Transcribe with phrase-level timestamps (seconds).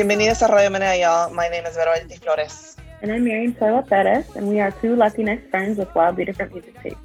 [0.00, 1.30] Bienvenidos a Radio Menea, y'all.
[1.34, 1.92] My name is Vero
[2.22, 2.74] Flores.
[3.02, 6.74] And I'm Marian Sola Perez, and we are two Latinx friends with wildly different music
[6.82, 6.98] tastes.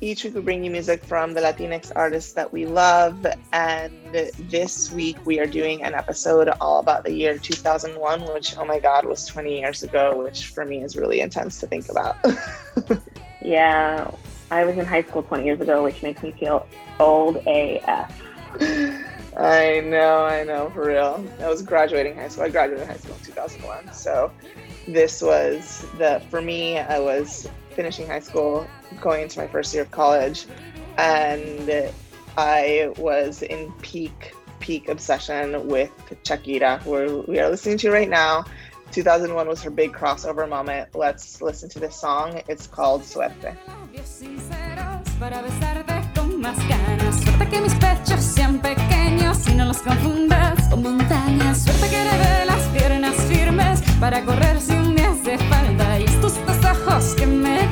[0.00, 3.92] Each week we bring you music from the Latinx artists that we love, and
[4.48, 8.78] this week we are doing an episode all about the year 2001, which, oh my
[8.78, 12.16] God, was 20 years ago, which for me is really intense to think about.
[13.42, 14.10] yeah,
[14.50, 16.66] I was in high school 20 years ago, which makes me feel
[16.98, 18.22] old AF.
[19.38, 21.24] I know, I know, for real.
[21.40, 22.44] I was graduating high school.
[22.44, 23.92] I graduated high school in 2001.
[23.92, 24.32] So
[24.88, 28.66] this was the, for me, I was finishing high school,
[29.00, 30.46] going into my first year of college,
[30.96, 31.92] and
[32.36, 35.92] I was in peak, peak obsession with
[36.24, 38.44] Shakira, who we are listening to right now.
[38.90, 40.94] 2001 was her big crossover moment.
[40.94, 42.42] Let's listen to this song.
[42.48, 43.56] It's called Suerte.
[47.88, 51.62] Pechos sean pequeños y no los confundas con montañas.
[51.62, 55.98] Suerte que dé las piernas firmes para correr sin me hace falta.
[55.98, 57.67] Y estos dos ojos que me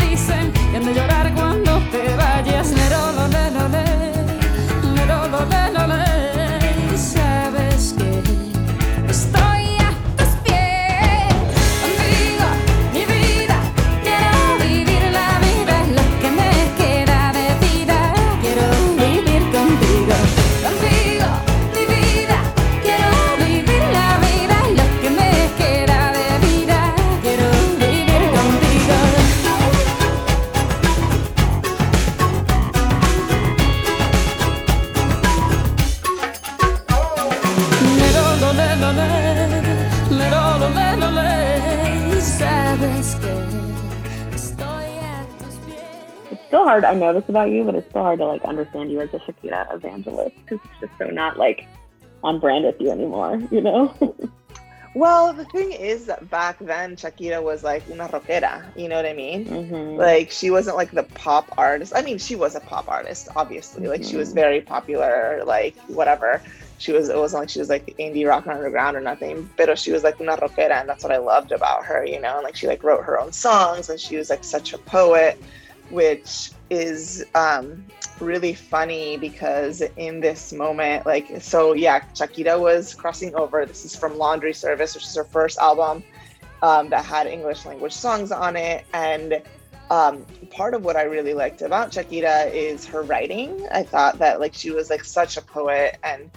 [46.96, 50.36] notice about you, but it's so hard to like understand you as a Shakira evangelist
[50.36, 51.66] because it's just so not like
[52.22, 53.94] on brand with you anymore, you know?
[54.94, 59.06] well, the thing is that back then Shakira was like una rockera, you know what
[59.06, 59.44] I mean?
[59.44, 59.98] Mm-hmm.
[59.98, 61.92] Like she wasn't like the pop artist.
[61.94, 63.82] I mean, she was a pop artist, obviously.
[63.82, 63.90] Mm-hmm.
[63.90, 64.38] Like she was mm-hmm.
[64.38, 66.42] very popular, like whatever.
[66.78, 69.92] She was it wasn't like she was like indie rock underground or nothing, but she
[69.92, 72.36] was like una rockera, and that's what I loved about her, you know.
[72.36, 75.40] And like she like wrote her own songs, and she was like such a poet
[75.90, 77.84] which is um,
[78.20, 83.64] really funny because in this moment, like, so yeah, Shakira was crossing over.
[83.66, 86.02] This is from Laundry Service, which is her first album
[86.62, 88.84] um, that had English language songs on it.
[88.92, 89.42] And
[89.90, 93.66] um, part of what I really liked about Shakira is her writing.
[93.72, 96.30] I thought that like she was like such a poet and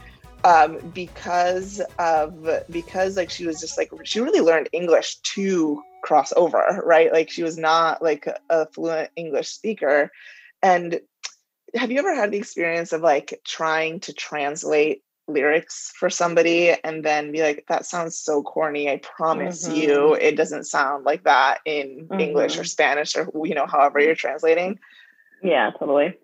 [0.44, 6.34] um, because of because like she was just like she really learned English to cross
[6.36, 7.12] over, right?
[7.12, 10.12] Like she was not like a fluent English speaker.
[10.62, 11.00] And
[11.76, 17.06] have you ever had the experience of like trying to translate lyrics for somebody and
[17.06, 19.76] then be like that sounds so corny i promise mm-hmm.
[19.76, 22.20] you it doesn't sound like that in mm-hmm.
[22.20, 22.66] english or mm-hmm.
[22.66, 24.80] spanish or you know however you're translating
[25.44, 26.18] yeah totally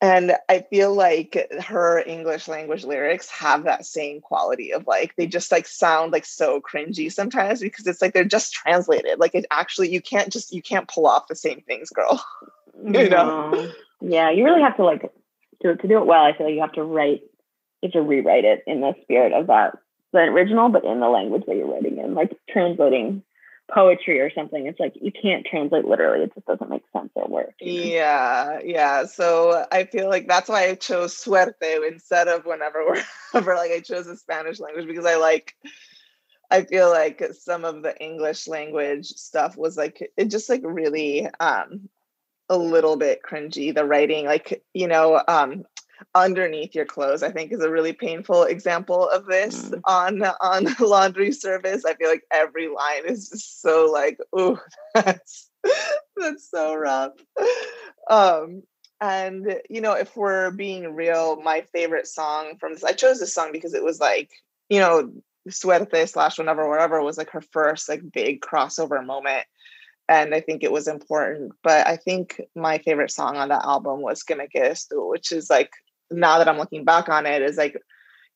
[0.00, 5.26] and i feel like her english language lyrics have that same quality of like they
[5.26, 9.18] just like sound like so cringy sometimes because it's like they're just translated.
[9.18, 12.22] Like it actually you can't just you can't pull off the same things girl.
[12.84, 13.72] You know?
[14.02, 15.10] Yeah you really have to like
[15.62, 17.22] to, to do it well i feel like you have to write
[17.80, 19.78] you have to rewrite it in the spirit of that
[20.12, 23.22] the original but in the language that you're writing in like translating
[23.72, 24.66] poetry or something.
[24.66, 26.24] It's like you can't translate literally.
[26.24, 27.54] It just doesn't make sense or work.
[27.60, 29.06] Yeah, yeah.
[29.06, 32.84] So I feel like that's why I chose suerte instead of whenever
[33.32, 35.54] whenever like I chose the Spanish language because I like
[36.50, 41.28] I feel like some of the English language stuff was like it just like really
[41.40, 41.88] um
[42.48, 45.64] a little bit cringy the writing like you know um
[46.14, 49.80] underneath your clothes i think is a really painful example of this mm.
[49.84, 54.58] on on laundry service i feel like every line is just so like oh
[54.94, 55.50] that's
[56.16, 57.12] that's so rough
[58.10, 58.62] um
[59.00, 63.34] and you know if we're being real my favorite song from this i chose this
[63.34, 64.30] song because it was like
[64.68, 65.12] you know
[65.48, 69.44] suerte slash whenever whatever was like her first like big crossover moment
[70.08, 71.52] and I think it was important.
[71.62, 75.32] But I think my favorite song on that album was Que Me Quedes Tú, which
[75.32, 75.72] is like
[76.10, 77.76] now that I'm looking back on it, is like,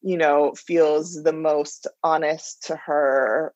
[0.03, 3.55] you know, feels the most honest to her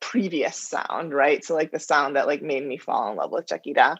[0.00, 1.44] previous sound, right?
[1.44, 3.96] So like the sound that like made me fall in love with Shakira.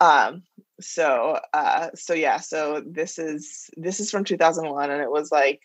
[0.00, 0.42] Um,
[0.80, 5.60] so uh so yeah, so this is this is from 2001 and it was like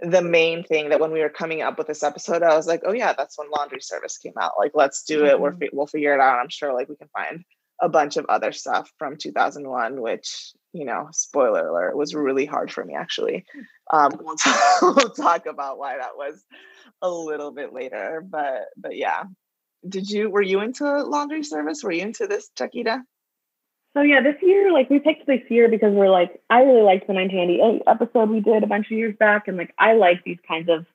[0.00, 2.82] the main thing that when we were coming up with this episode, I was like,
[2.84, 4.52] oh yeah, that's when Laundry Service came out.
[4.58, 5.34] Like, let's do it.
[5.34, 5.42] Mm-hmm.
[5.42, 6.40] We're we'll figure it out.
[6.40, 7.44] I'm sure like we can find
[7.84, 12.72] a bunch of other stuff from 2001, which, you know, spoiler alert, was really hard
[12.72, 13.44] for me actually.
[13.92, 14.50] Um, we'll, t-
[14.82, 16.42] we'll talk about why that was
[17.02, 18.24] a little bit later.
[18.26, 19.24] But but yeah.
[19.86, 21.84] Did you were you into laundry service?
[21.84, 23.02] Were you into this, Chiquita?
[23.94, 27.06] So yeah, this year, like we picked this year because we're like, I really liked
[27.06, 30.38] the 1998 episode we did a bunch of years back, and like I like these
[30.48, 30.86] kinds of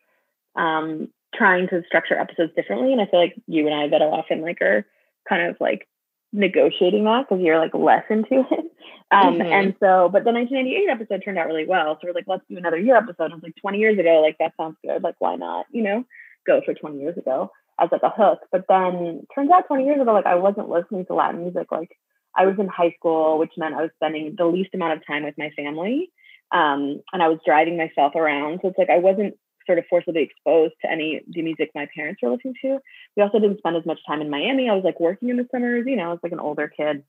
[0.59, 2.91] um trying to structure episodes differently.
[2.91, 4.88] And I feel like you and I that often like are
[5.30, 5.88] kind of like
[6.31, 8.66] negotiating that because you're like less into it.
[9.12, 9.52] Um, mm-hmm.
[9.52, 11.96] And so, but the 1998 episode turned out really well.
[11.96, 13.31] So we're like, let's do another year episode.
[13.31, 15.02] I was like, 20 years ago, like that sounds good.
[15.02, 16.04] Like, why not, you know,
[16.46, 18.40] go for 20 years ago as like a hook.
[18.52, 21.72] But then turns out 20 years ago, like I wasn't listening to Latin music.
[21.72, 21.90] Like
[22.36, 25.24] I was in high school, which meant I was spending the least amount of time
[25.24, 26.12] with my family.
[26.52, 28.60] Um, and I was driving myself around.
[28.62, 32.22] So it's like I wasn't sort of forcibly exposed to any the music my parents
[32.22, 32.80] were listening to.
[33.16, 34.70] We also didn't spend as much time in Miami.
[34.70, 37.04] I was like working in the summers, you know, I was like an older kid.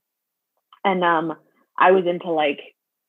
[0.84, 1.36] And um
[1.78, 2.60] I was into like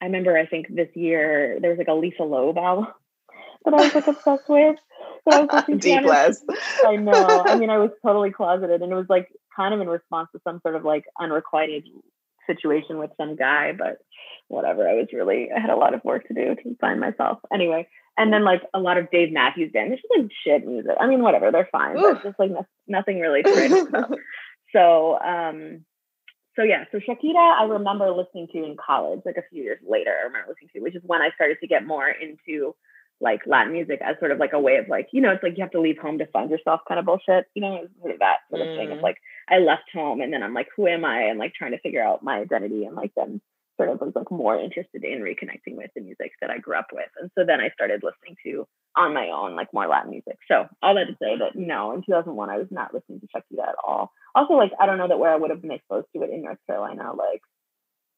[0.01, 2.87] I remember I think this year there was like a Lisa Loeb album
[3.65, 4.77] that I was like obsessed with.
[5.29, 6.43] So I was listening Deep Les.
[6.85, 7.43] I know.
[7.45, 10.41] I mean, I was totally closeted and it was like kind of in response to
[10.43, 11.85] some sort of like unrequited
[12.53, 13.97] situation with some guy, but
[14.47, 14.87] whatever.
[14.87, 17.39] I was really I had a lot of work to do to find myself.
[17.53, 17.87] Anyway,
[18.17, 19.93] and then like a lot of Dave Matthews Band.
[19.93, 20.91] It's just like shit music.
[20.99, 21.95] I mean, whatever, they're fine.
[21.95, 23.43] But just like no, nothing really.
[24.73, 25.85] So um
[26.55, 30.11] so yeah, so Shakira I remember listening to in college, like a few years later,
[30.11, 32.75] I remember listening to, which is when I started to get more into
[33.21, 35.53] like Latin music as sort of like a way of like, you know, it's like
[35.55, 38.19] you have to leave home to find yourself kind of bullshit, you know, sort of
[38.19, 38.77] that sort of mm.
[38.77, 39.17] thing of like
[39.51, 41.23] I left home and then I'm like, who am I?
[41.23, 43.41] And like trying to figure out my identity and like then
[43.77, 46.87] sort of was like more interested in reconnecting with the music that I grew up
[46.93, 47.09] with.
[47.19, 50.37] And so then I started listening to on my own, like more Latin music.
[50.47, 53.69] So all that to say that no, in 2001, I was not listening to Shakira
[53.69, 54.11] at all.
[54.35, 56.43] Also, like, I don't know that where I would have been exposed to it in
[56.43, 57.13] North Carolina.
[57.13, 57.41] Like,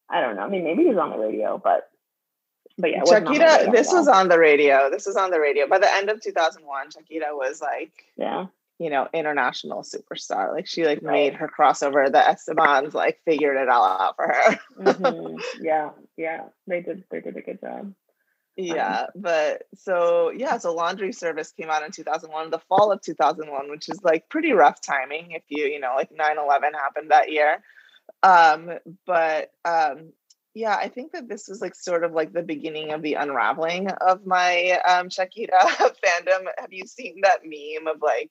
[0.10, 0.44] I don't know.
[0.44, 1.90] I mean, maybe it was on the radio, but
[2.78, 4.90] but yeah, Shakira, this was on the radio.
[4.90, 5.68] This was on the radio.
[5.68, 8.48] By the end of 2001, Shakira was like, yeah,
[8.84, 10.52] you know, international superstar.
[10.52, 11.14] Like she like right.
[11.14, 12.12] made her crossover.
[12.12, 14.60] The Estebans like figured it all out for her.
[14.78, 15.38] mm-hmm.
[15.62, 17.06] Yeah, yeah, they did.
[17.10, 17.94] They did a good job.
[18.58, 23.02] Yeah, um, but so yeah, so Laundry Service came out in 2001, the fall of
[23.02, 27.32] 2001, which is like pretty rough timing if you, you know, like 9/11 happened that
[27.32, 27.64] year.
[28.22, 28.70] Um,
[29.06, 30.12] but um,
[30.54, 33.90] yeah, I think that this was like sort of like the beginning of the unraveling
[33.90, 36.46] of my um Shakira fandom.
[36.58, 38.30] Have you seen that meme of like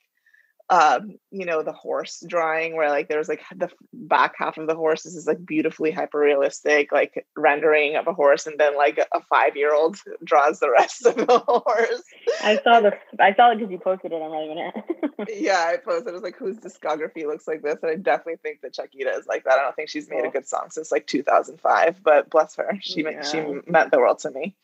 [0.72, 4.74] um, you know, the horse drawing where like there's like the back half of the
[4.74, 8.98] horse is this like beautifully hyper realistic like rendering of a horse, and then like
[8.98, 12.02] a five year old draws the rest of the horse.
[12.42, 15.42] I saw the I saw it because you posted it on Relly Minute.
[15.42, 16.08] yeah, I posted.
[16.08, 19.26] It was like whose discography looks like this, and I definitely think that Shakira is
[19.26, 19.58] like that.
[19.58, 23.02] I don't think she's made a good song since like 2005, but bless her, she
[23.02, 23.22] yeah.
[23.22, 24.56] she meant the world to me.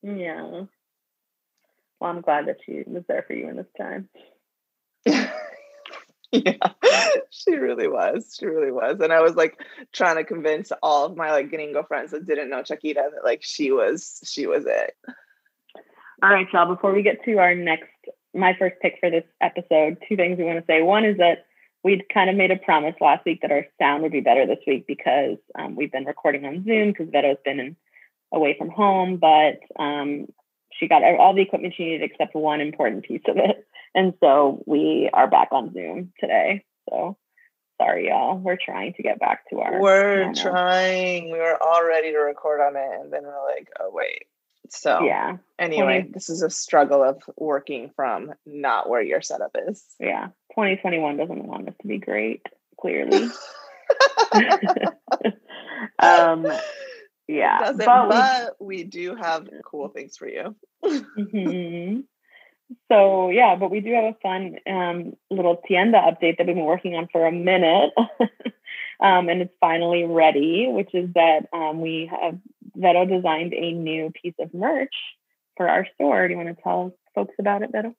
[0.00, 0.66] Yeah.
[1.98, 4.08] Well, I'm glad that she was there for you in this time.
[6.32, 6.56] yeah,
[7.30, 8.36] she really was.
[8.38, 9.00] She really was.
[9.00, 9.58] And I was like
[9.92, 13.42] trying to convince all of my like gringo friends that didn't know Chiquita that like
[13.42, 14.96] she was she was it.
[16.22, 16.74] All right, y'all.
[16.74, 17.90] Before we get to our next,
[18.32, 20.82] my first pick for this episode, two things we want to say.
[20.82, 21.46] One is that
[21.82, 24.58] we'd kind of made a promise last week that our sound would be better this
[24.66, 27.76] week because um, we've been recording on Zoom because Veto's been in,
[28.32, 30.26] away from home, but um,
[30.84, 33.66] she got all the equipment she needed except one important piece of it.
[33.94, 36.64] And so we are back on Zoom today.
[36.90, 37.16] So
[37.80, 38.36] sorry, y'all.
[38.36, 39.80] We're trying to get back to our.
[39.80, 41.30] We're trying.
[41.30, 44.26] We were all ready to record on it, and then we're like, oh wait.
[44.68, 45.38] So yeah.
[45.58, 49.84] Anyway, 20, this is a struggle of working from not where your setup is.
[50.00, 52.42] Yeah, 2021 doesn't want us to be great.
[52.80, 53.30] Clearly.
[56.00, 56.46] um.
[57.26, 60.54] Yeah, but, but we, we, do have cool things for you.
[60.84, 62.00] mm-hmm
[62.90, 66.64] so yeah, but we do have a fun um, little tienda update that we've been
[66.64, 67.92] working on for a minute,
[69.00, 70.66] um, and it's finally ready.
[70.68, 72.38] Which is that um, we have
[72.74, 74.94] Veto designed a new piece of merch
[75.56, 76.26] for our store.
[76.26, 77.94] Do you want to tell folks about it, Veto?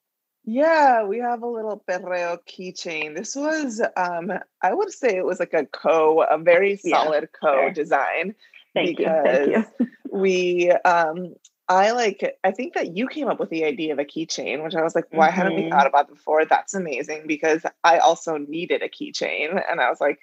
[0.48, 3.16] Yeah, we have a little perreo keychain.
[3.16, 7.40] This was, um, I would say, it was like a co, a very solid yeah,
[7.40, 7.72] co sure.
[7.72, 8.36] design.
[8.76, 9.64] Thank because you.
[9.64, 9.88] Thank you.
[10.12, 11.34] we um
[11.68, 14.76] I like I think that you came up with the idea of a keychain, which
[14.76, 15.36] I was like, why mm-hmm.
[15.36, 15.72] hadn't we mm-hmm.
[15.72, 16.46] thought about before?
[16.46, 20.20] That's amazing because I also needed a keychain and I was like,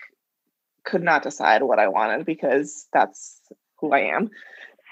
[0.85, 3.40] could not decide what I wanted because that's
[3.78, 4.30] who I am.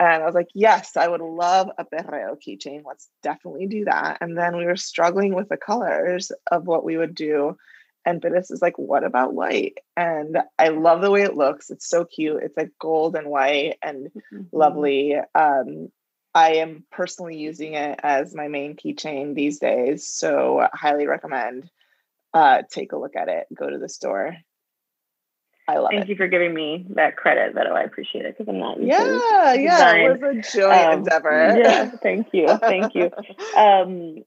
[0.00, 2.82] And I was like, yes, I would love a perreo keychain.
[2.86, 4.18] Let's definitely do that.
[4.20, 7.56] And then we were struggling with the colors of what we would do.
[8.04, 9.78] And Bittis is like, what about white?
[9.96, 11.70] And I love the way it looks.
[11.70, 12.42] It's so cute.
[12.42, 14.42] It's like gold and white and mm-hmm.
[14.52, 15.16] lovely.
[15.34, 15.90] Um,
[16.34, 20.06] I am personally using it as my main keychain these days.
[20.06, 21.70] So I highly recommend.
[22.32, 23.46] Uh, take a look at it.
[23.52, 24.36] Go to the store.
[25.70, 25.96] I love it.
[25.96, 26.08] Thank it.
[26.10, 27.72] you for giving me that credit, Beto.
[27.72, 28.82] I appreciate it because I'm not.
[28.82, 31.56] Yeah, yeah, it was a joint um, endeavor.
[31.60, 33.10] Yeah, thank you, thank you.
[33.56, 34.24] Um,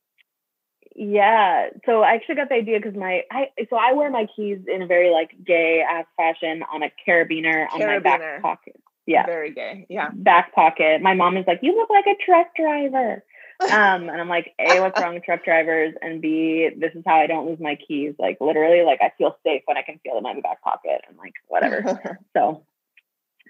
[0.96, 4.60] yeah, so I actually got the idea because my I so I wear my keys
[4.68, 7.74] in a very like gay ass fashion on a carabiner, carabiner.
[7.74, 8.80] on my back pocket.
[9.06, 9.86] Yeah, very gay.
[9.90, 11.02] Yeah, back pocket.
[11.02, 13.24] My mom is like, "You look like a truck driver."
[13.62, 15.94] um, and I'm like, A, what's wrong with truck drivers?
[16.02, 18.14] And B, this is how I don't lose my keys.
[18.20, 21.02] Like literally, like I feel safe when I can feel them in my back pocket.
[21.10, 22.20] I'm like, whatever.
[22.36, 22.64] so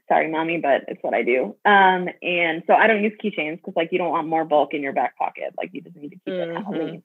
[0.08, 1.56] sorry, mommy, but it's what I do.
[1.66, 4.82] Um, and so I don't use keychains because like you don't want more bulk in
[4.82, 5.54] your back pocket.
[5.58, 6.58] Like you just need to keep mm-hmm.
[6.58, 7.04] it clean.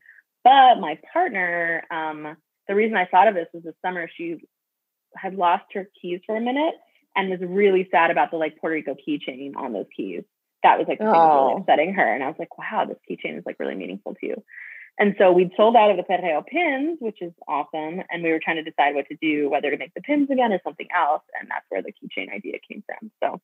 [0.48, 2.36] But my partner, um,
[2.68, 4.38] the reason I thought of this was this summer she
[5.14, 6.74] had lost her keys for a minute
[7.14, 10.22] and was really sad about the like Puerto Rico keychain on those keys
[10.62, 11.60] that was like the thing that was really oh.
[11.60, 12.14] upsetting her.
[12.14, 14.42] And I was like, wow, this keychain is like really meaningful to you.
[14.98, 18.02] And so we'd sold out of the Perreo pins, which is awesome.
[18.10, 20.52] And we were trying to decide what to do, whether to make the pins again
[20.52, 21.22] or something else.
[21.38, 23.10] And that's where the keychain idea came from.
[23.22, 23.40] So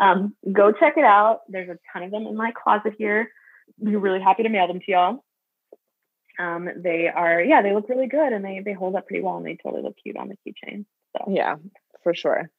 [0.00, 1.40] um, go check it out.
[1.48, 3.30] There's a ton of them in my closet here.
[3.78, 5.24] We're really happy to mail them to y'all.
[6.40, 9.36] Um, they are, yeah, they look really good and they they hold up pretty well
[9.36, 10.86] and they totally look cute on the keychain.
[11.16, 11.56] So yeah,
[12.02, 12.50] for sure.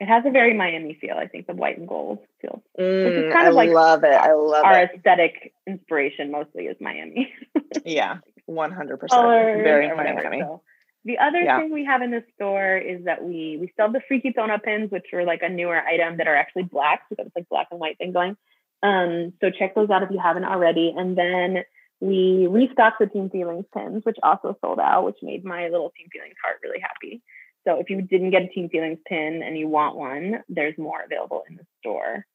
[0.00, 2.62] It has a very Miami feel, I think, the white and gold feel.
[2.78, 4.12] Mm, which is mm, kind of I like love it.
[4.12, 4.90] I love our it.
[4.96, 7.32] aesthetic inspiration mostly is Miami.
[7.84, 9.22] yeah, one hundred percent.
[9.22, 10.40] Very Miami.
[10.40, 10.62] So.
[11.04, 11.58] The other yeah.
[11.58, 14.90] thing we have in the store is that we we sell the Freaky Tona pins,
[14.90, 17.02] which are like a newer item that are actually black.
[17.08, 18.36] So it's like black and white thing going.
[18.82, 20.92] Um, so check those out if you haven't already.
[20.96, 21.64] And then
[22.02, 26.08] we restocked the Team Feelings pins, which also sold out, which made my little Team
[26.12, 27.22] Feelings heart really happy.
[27.64, 31.00] So if you didn't get a Team Feelings pin and you want one, there's more
[31.04, 32.26] available in the store.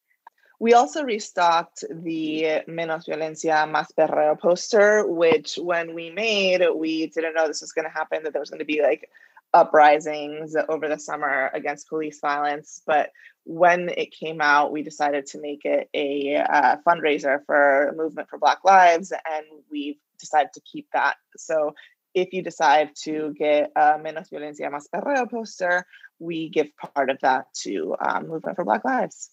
[0.61, 7.35] We also restocked the Menos Violencia Más Perreo poster, which when we made, we didn't
[7.35, 9.09] know this was going to happen, that there was going to be like
[9.53, 12.81] uprisings over the summer against police violence.
[12.87, 13.11] But
[13.47, 18.37] when it came out, we decided to make it a uh, fundraiser for Movement for
[18.37, 21.15] Black Lives, and we've decided to keep that.
[21.37, 21.73] So
[22.13, 25.85] if you decide to get a Menos Violencia Más Perreo poster,
[26.19, 29.29] we give part of that to um, Movement for Black Lives.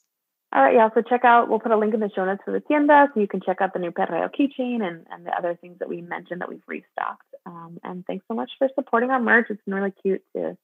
[0.52, 0.88] All right, yeah.
[0.94, 1.49] So check out.
[1.49, 3.61] We'll put a link in the show notes for the tienda, so you can check
[3.61, 6.62] out the new Perreo keychain and and the other things that we mentioned that we've
[6.68, 7.26] restocked.
[7.47, 9.47] Um, and thanks so much for supporting our merch.
[9.50, 10.56] It's been really cute to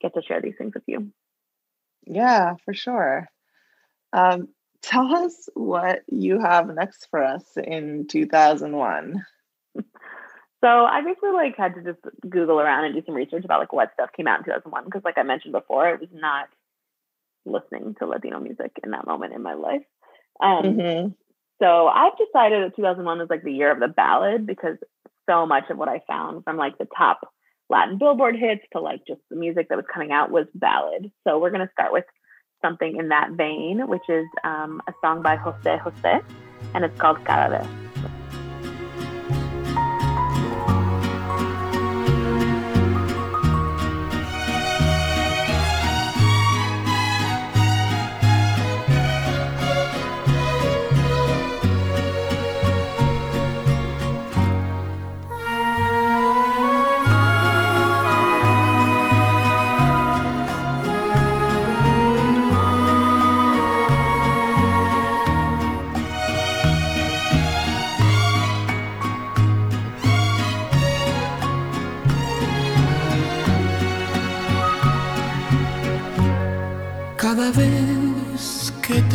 [0.00, 1.12] get to share these things with you.
[2.06, 3.28] Yeah, for sure.
[4.12, 4.48] Um,
[4.82, 9.24] tell us what you have next for us in 2001.
[10.62, 13.72] So I basically like had to just Google around and do some research about like
[13.72, 16.48] what stuff came out in 2001 because like I mentioned before, I was not
[17.44, 19.84] listening to Latino music in that moment in my life.
[20.40, 21.08] Um, mm-hmm.
[21.62, 24.76] So I've decided that 2001 was like the year of the ballad because
[25.28, 27.32] so much of what I found from like the top
[27.68, 31.10] Latin Billboard hits to like just the music that was coming out was ballad.
[31.26, 32.04] So we're gonna start with
[32.62, 36.20] something in that vein, which is um, a song by Jose Jose,
[36.74, 37.85] and it's called Cada vez.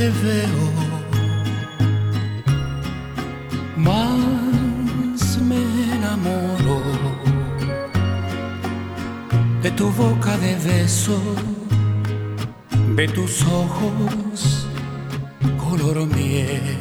[0.01, 0.65] Te veo,
[3.77, 5.61] más me
[5.95, 6.77] enamoro
[9.61, 11.19] de tu boca de beso,
[12.95, 14.67] de tus ojos
[15.63, 16.77] color miel.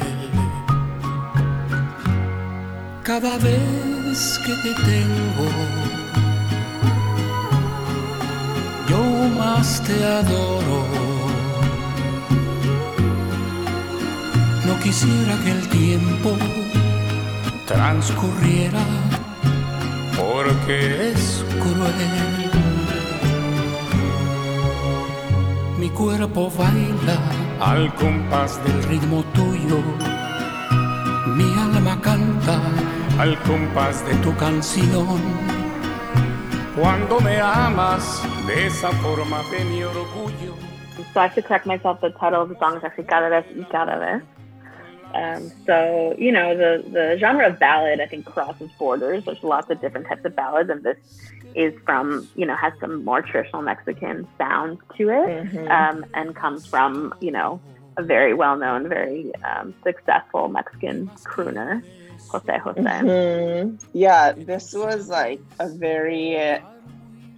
[3.03, 5.47] Cada vez que te tengo,
[8.89, 9.03] yo
[9.37, 11.20] más te adoro.
[14.79, 16.37] Quisiera que el tiempo
[17.65, 18.83] transcurriera
[20.17, 22.51] porque es cruel.
[25.77, 27.17] Mi cuerpo baila
[27.59, 29.79] al compás del ritmo tuyo.
[31.35, 32.59] Mi alma canta
[33.19, 35.19] al compás de tu canción.
[36.75, 40.55] Cuando me amas de esa forma de mi orgullo.
[41.13, 41.99] So I have to correct myself.
[41.99, 44.23] The title of the song is actually Cada vez cada vez.
[45.13, 49.25] Um, so you know the the genre of ballad I think crosses borders.
[49.25, 50.97] There's lots of different types of ballads, and this
[51.55, 55.67] is from you know has some more traditional Mexican sound to it, mm-hmm.
[55.67, 57.61] um, and comes from you know
[57.97, 61.83] a very well known, very um, successful Mexican crooner,
[62.29, 62.81] Jose Jose.
[62.81, 63.75] Mm-hmm.
[63.93, 66.61] Yeah, this was like a very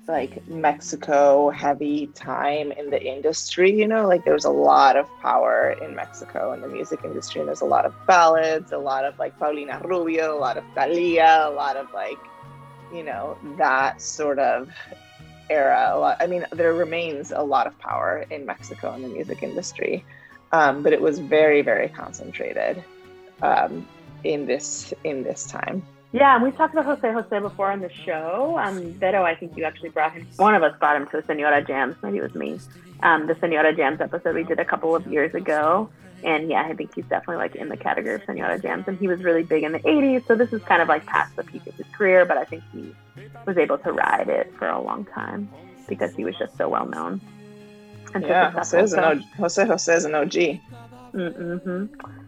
[0.08, 5.08] like Mexico heavy time in the industry, you know, like there was a lot of
[5.22, 7.40] power in Mexico in the music industry.
[7.40, 10.64] And there's a lot of ballads, a lot of like Paulina Rubio, a lot of
[10.76, 12.18] Thalia, a lot of like,
[12.94, 14.70] you know, that sort of
[15.50, 15.96] era.
[15.98, 20.04] Lot, I mean, there remains a lot of power in Mexico in the music industry,
[20.52, 22.84] um, but it was very, very concentrated
[23.42, 23.88] um,
[24.24, 25.86] in this in this time.
[26.14, 28.60] Yeah, and we talked about Jose Jose before on the show.
[28.64, 30.28] Um, Beto, I think you actually brought him.
[30.38, 31.96] One of us brought him to the Senora Jams.
[32.04, 32.60] Maybe it was me.
[33.02, 35.90] Um, the Senora Jams episode we did a couple of years ago.
[36.24, 38.88] And yeah, I think he's definitely like in the category of Senora Jams.
[38.88, 40.28] And he was really big in the 80s.
[40.28, 42.26] So this is kind of like past the peak of his career.
[42.26, 42.94] But I think he
[43.48, 45.50] was able to ride it for a long time
[45.90, 47.22] because he was just so well known.
[48.14, 49.22] And yeah, Jose, is an OG.
[49.38, 50.60] Jose Jose is an OG.
[51.14, 51.86] Mm-hmm.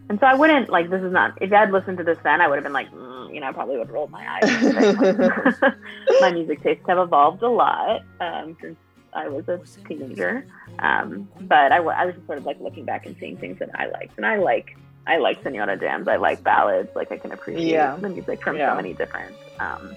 [0.08, 2.40] And so I wouldn't like this is not if I had listened to this then
[2.40, 5.72] I would have been like mm, you know I probably would have rolled my eyes.
[6.20, 8.76] my music tastes have evolved a lot um, since
[9.12, 10.46] I was a teenager,
[10.78, 13.70] um, but I, I was just sort of like looking back and seeing things that
[13.74, 14.76] I liked, and I like
[15.06, 16.08] I like Senora Jams.
[16.08, 16.94] I like ballads.
[16.94, 17.96] Like I can appreciate yeah.
[17.96, 18.72] the music from yeah.
[18.72, 19.96] so many different um,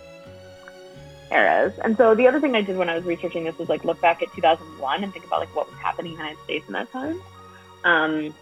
[1.32, 1.74] eras.
[1.84, 4.00] And so the other thing I did when I was researching this was like look
[4.02, 6.74] back at 2001 and think about like what was happening in the United States in
[6.74, 7.22] that time.
[7.84, 8.34] Um,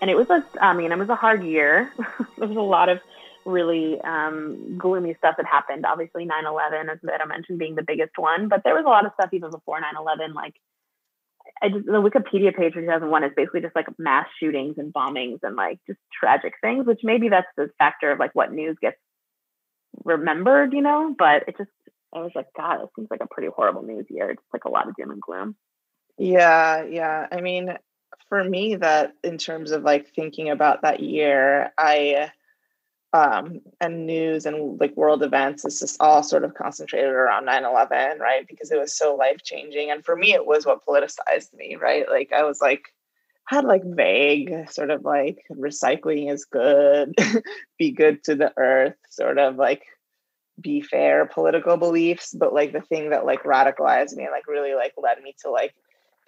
[0.00, 1.92] and it was a, I mean, it was a hard year.
[2.38, 3.00] there was a lot of
[3.44, 5.84] really um, gloomy stuff that happened.
[5.86, 9.06] Obviously, 9 11, as I mentioned, being the biggest one, but there was a lot
[9.06, 10.34] of stuff even before 9 11.
[10.34, 10.54] Like,
[11.62, 15.40] I just, the Wikipedia page for 2001 is basically just like mass shootings and bombings
[15.42, 18.96] and like just tragic things, which maybe that's the factor of like what news gets
[20.04, 21.14] remembered, you know?
[21.18, 21.70] But it just,
[22.14, 24.30] I was like, God, it seems like a pretty horrible news year.
[24.30, 25.56] It's like a lot of doom and gloom.
[26.18, 27.26] Yeah, yeah.
[27.30, 27.74] I mean,
[28.28, 32.30] for me that in terms of like thinking about that year, I
[33.12, 38.20] um and news and like world events is just all sort of concentrated around 9-11
[38.20, 38.46] right?
[38.46, 42.08] Because it was so life changing and for me it was what politicized me right?
[42.08, 42.92] Like i was like
[43.46, 47.12] had like vague sort of like recycling is good
[47.78, 49.82] be good to the earth sort of like
[50.60, 54.74] be fair political beliefs but like the thing that like radicalized me and like really
[54.74, 55.74] like led me to like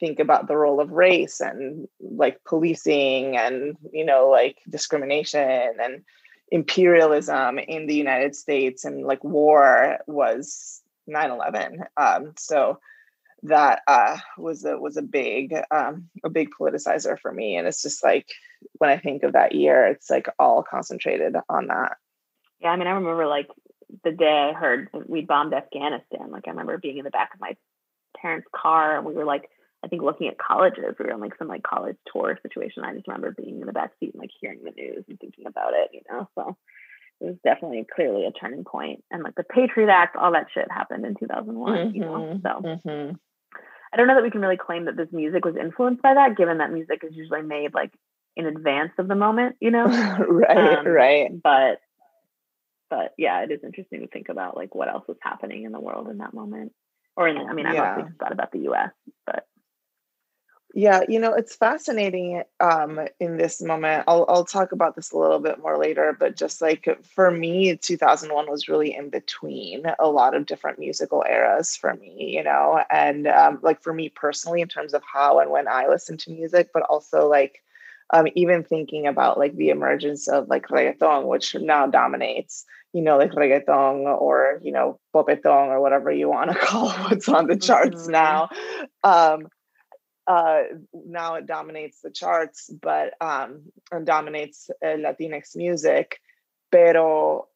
[0.02, 6.02] think about the role of race and like policing and you know like discrimination and
[6.50, 12.80] imperialism in the united states and like war was 9-11 um, so
[13.44, 17.56] that uh, was a was a big um, a big politicizer for me.
[17.56, 18.28] And it's just like
[18.74, 21.96] when i think of that year it's like all concentrated on that.
[22.60, 23.48] Yeah i mean i remember like
[24.04, 26.30] the day i heard we bombed afghanistan.
[26.30, 27.56] Like i remember being in the back of my
[28.16, 29.48] parents car and we were like
[29.84, 32.84] I think looking at colleges, we were on like some like college tour situation.
[32.84, 35.46] I just remember being in the back seat and like hearing the news and thinking
[35.46, 36.28] about it, you know.
[36.36, 36.56] So
[37.20, 39.02] it was definitely clearly a turning point.
[39.10, 41.94] And like the Patriot Act, all that shit happened in 2001, mm-hmm.
[41.94, 42.12] you know.
[42.12, 42.38] Mm-hmm.
[42.42, 43.16] So mm-hmm.
[43.92, 46.36] I don't know that we can really claim that this music was influenced by that,
[46.36, 47.92] given that music is usually made like
[48.36, 49.84] in advance of the moment, you know.
[50.28, 51.42] right, um, right.
[51.42, 51.80] But
[52.88, 55.80] but yeah, it is interesting to think about like what else was happening in the
[55.80, 56.72] world in that moment.
[57.16, 57.94] Or in, I mean, I yeah.
[57.96, 58.90] mostly thought about the U.S.,
[59.26, 59.46] but
[60.74, 64.04] yeah, you know, it's fascinating um, in this moment.
[64.08, 67.76] I'll, I'll talk about this a little bit more later, but just like for me,
[67.76, 72.82] 2001 was really in between a lot of different musical eras for me, you know,
[72.90, 76.30] and um, like for me personally, in terms of how and when I listen to
[76.30, 77.62] music, but also like
[78.12, 83.18] um, even thinking about like the emergence of like reggaeton, which now dominates, you know,
[83.18, 87.56] like reggaeton or, you know, popetón or whatever you want to call what's on the
[87.56, 88.12] charts mm-hmm.
[88.12, 88.48] now.
[89.02, 89.48] Um,
[90.26, 96.20] uh, now it dominates the charts, but um, and dominates uh, Latinx music.
[96.70, 97.48] Pero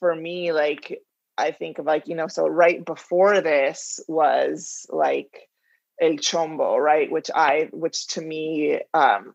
[0.00, 1.00] for me, like
[1.36, 5.48] I think of like you know, so right before this was like
[6.00, 7.10] El Chombo, right?
[7.10, 9.34] Which I, which to me um,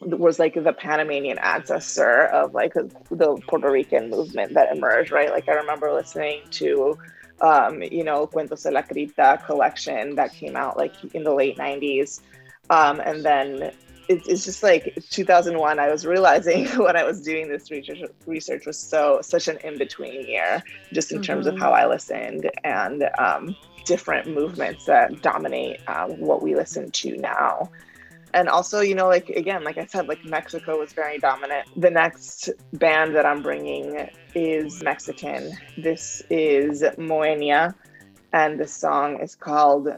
[0.00, 5.30] was like the Panamanian ancestor of like the Puerto Rican movement that emerged, right?
[5.30, 6.98] Like I remember listening to
[7.40, 11.56] um, you know, Cuentos de la Cripta collection that came out like in the late
[11.56, 12.20] 90s.
[12.68, 13.72] Um, and then
[14.10, 18.66] it, it's just like 2001 i was realizing when i was doing this research research
[18.66, 21.24] was so such an in-between year just in mm-hmm.
[21.24, 21.62] terms of mm-hmm.
[21.62, 27.70] how i listened and um, different movements that dominate um, what we listen to now
[28.34, 31.68] and also you know like again like i said like mexico was very dominant.
[31.76, 35.52] The next band that i'm bringing is mexican.
[35.76, 37.74] This is moenia
[38.32, 39.88] and the song is called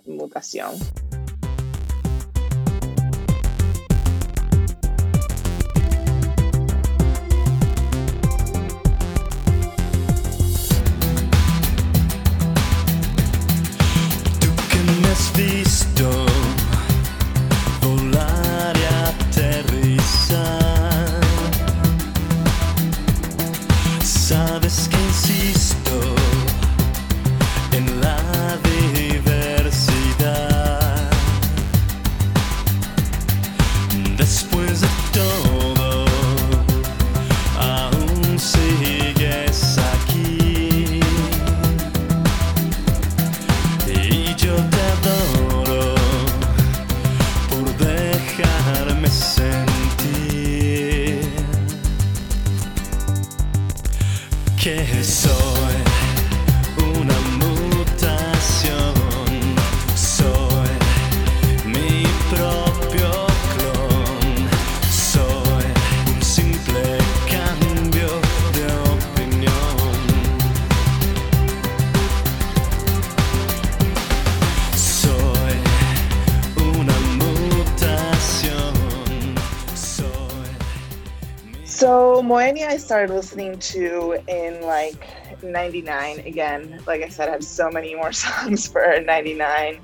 [82.23, 85.09] Moenia I started listening to in like
[85.43, 86.81] 99 again.
[86.87, 89.81] Like I said, I have so many more songs for 99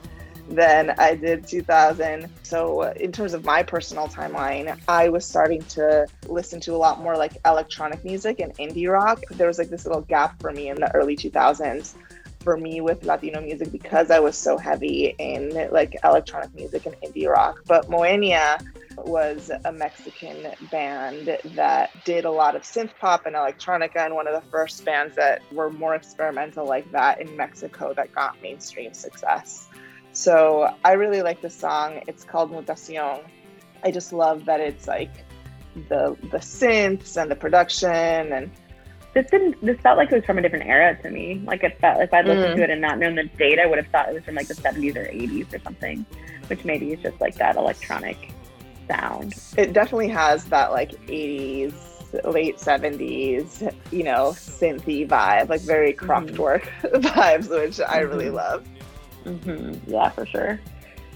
[0.48, 2.30] than I did 2000.
[2.44, 7.02] So, in terms of my personal timeline, I was starting to listen to a lot
[7.02, 9.20] more like electronic music and indie rock.
[9.30, 11.94] There was like this little gap for me in the early 2000s
[12.48, 16.96] for me with Latino music because I was so heavy in like electronic music and
[17.02, 17.60] indie rock.
[17.66, 18.58] But Moenia
[18.96, 24.26] was a Mexican band that did a lot of synth pop and electronica, and one
[24.26, 28.94] of the first bands that were more experimental like that in Mexico that got mainstream
[28.94, 29.68] success.
[30.12, 32.00] So I really like the song.
[32.06, 33.24] It's called Mutacion.
[33.84, 35.12] I just love that it's like
[35.90, 38.50] the the synths and the production and
[39.18, 41.42] this didn't this felt like it was from a different era to me.
[41.44, 42.56] Like it felt if I'd listened mm.
[42.56, 44.46] to it and not known the date, I would have thought it was from like
[44.46, 46.06] the 70s or 80s or something,
[46.46, 48.32] which maybe is just like that electronic
[48.86, 49.34] sound.
[49.56, 51.74] It definitely has that like 80s,
[52.32, 57.00] late 70s, you know, synthy vibe, like very Kraftwerk mm-hmm.
[57.06, 57.92] vibes, which mm-hmm.
[57.92, 58.36] I really mm-hmm.
[58.36, 58.68] love.
[59.24, 59.90] Mm-hmm.
[59.90, 60.60] Yeah, for sure.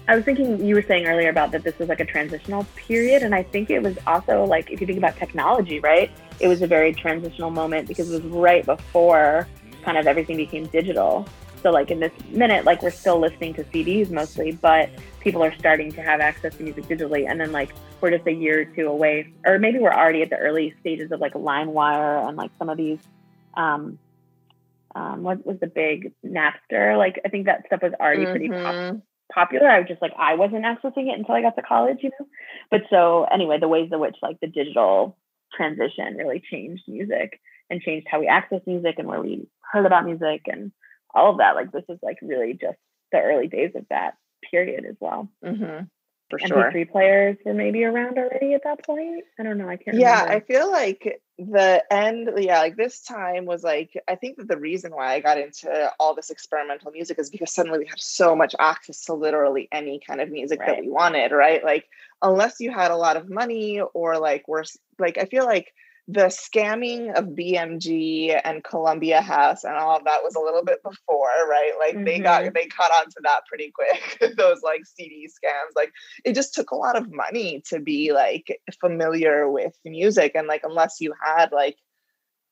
[0.07, 3.23] I was thinking you were saying earlier about that this was like a transitional period,
[3.23, 6.11] and I think it was also like if you think about technology, right?
[6.39, 9.47] It was a very transitional moment because it was right before
[9.83, 11.25] kind of everything became digital.
[11.61, 14.89] So like in this minute, like we're still listening to CDs mostly, but
[15.21, 17.29] people are starting to have access to music digitally.
[17.29, 20.29] And then like we're just a year or two away, or maybe we're already at
[20.29, 22.99] the early stages of like LimeWire and like some of these.
[23.53, 23.99] Um,
[24.95, 26.97] um, what was the big Napster?
[26.97, 28.31] Like I think that stuff was already mm-hmm.
[28.31, 29.69] pretty pop- popular.
[29.69, 32.27] I was just like I wasn't accessing it until I got to college, you know.
[32.71, 35.17] But so anyway, the ways in which like the digital
[35.55, 40.05] transition really changed music and changed how we access music and where we heard about
[40.05, 40.71] music and
[41.13, 41.55] all of that.
[41.55, 42.77] Like this is like really just
[43.11, 44.15] the early days of that
[44.49, 45.29] period as well.
[45.43, 45.85] Mm-hmm.
[46.39, 46.71] For sure.
[46.71, 49.23] MP3 players were maybe around already at that point.
[49.39, 49.69] I don't know.
[49.69, 49.97] I can't.
[49.97, 50.33] Yeah, remember.
[50.33, 52.29] I feel like the end.
[52.37, 55.91] Yeah, like this time was like I think that the reason why I got into
[55.99, 59.99] all this experimental music is because suddenly we had so much access to literally any
[59.99, 60.67] kind of music right.
[60.67, 61.31] that we wanted.
[61.31, 61.85] Right, like
[62.21, 65.73] unless you had a lot of money or like worse, like I feel like
[66.07, 70.83] the scamming of BMG and Columbia House and all of that was a little bit
[70.83, 71.71] before, right?
[71.79, 72.03] Like mm-hmm.
[72.03, 72.53] they got mm-hmm.
[72.53, 74.35] they caught on to that pretty quick.
[74.37, 75.75] Those like CD scams.
[75.75, 75.91] Like
[76.25, 80.33] it just took a lot of money to be like familiar with music.
[80.35, 81.77] And like unless you had like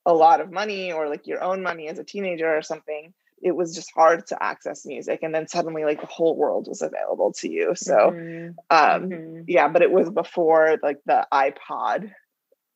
[0.06, 3.12] a lot of money or like your own money as a teenager or something,
[3.42, 6.80] it was just hard to access music and then suddenly like the whole world was
[6.80, 8.50] available to you so mm-hmm.
[8.70, 9.42] um mm-hmm.
[9.48, 12.12] yeah but it was before like the ipod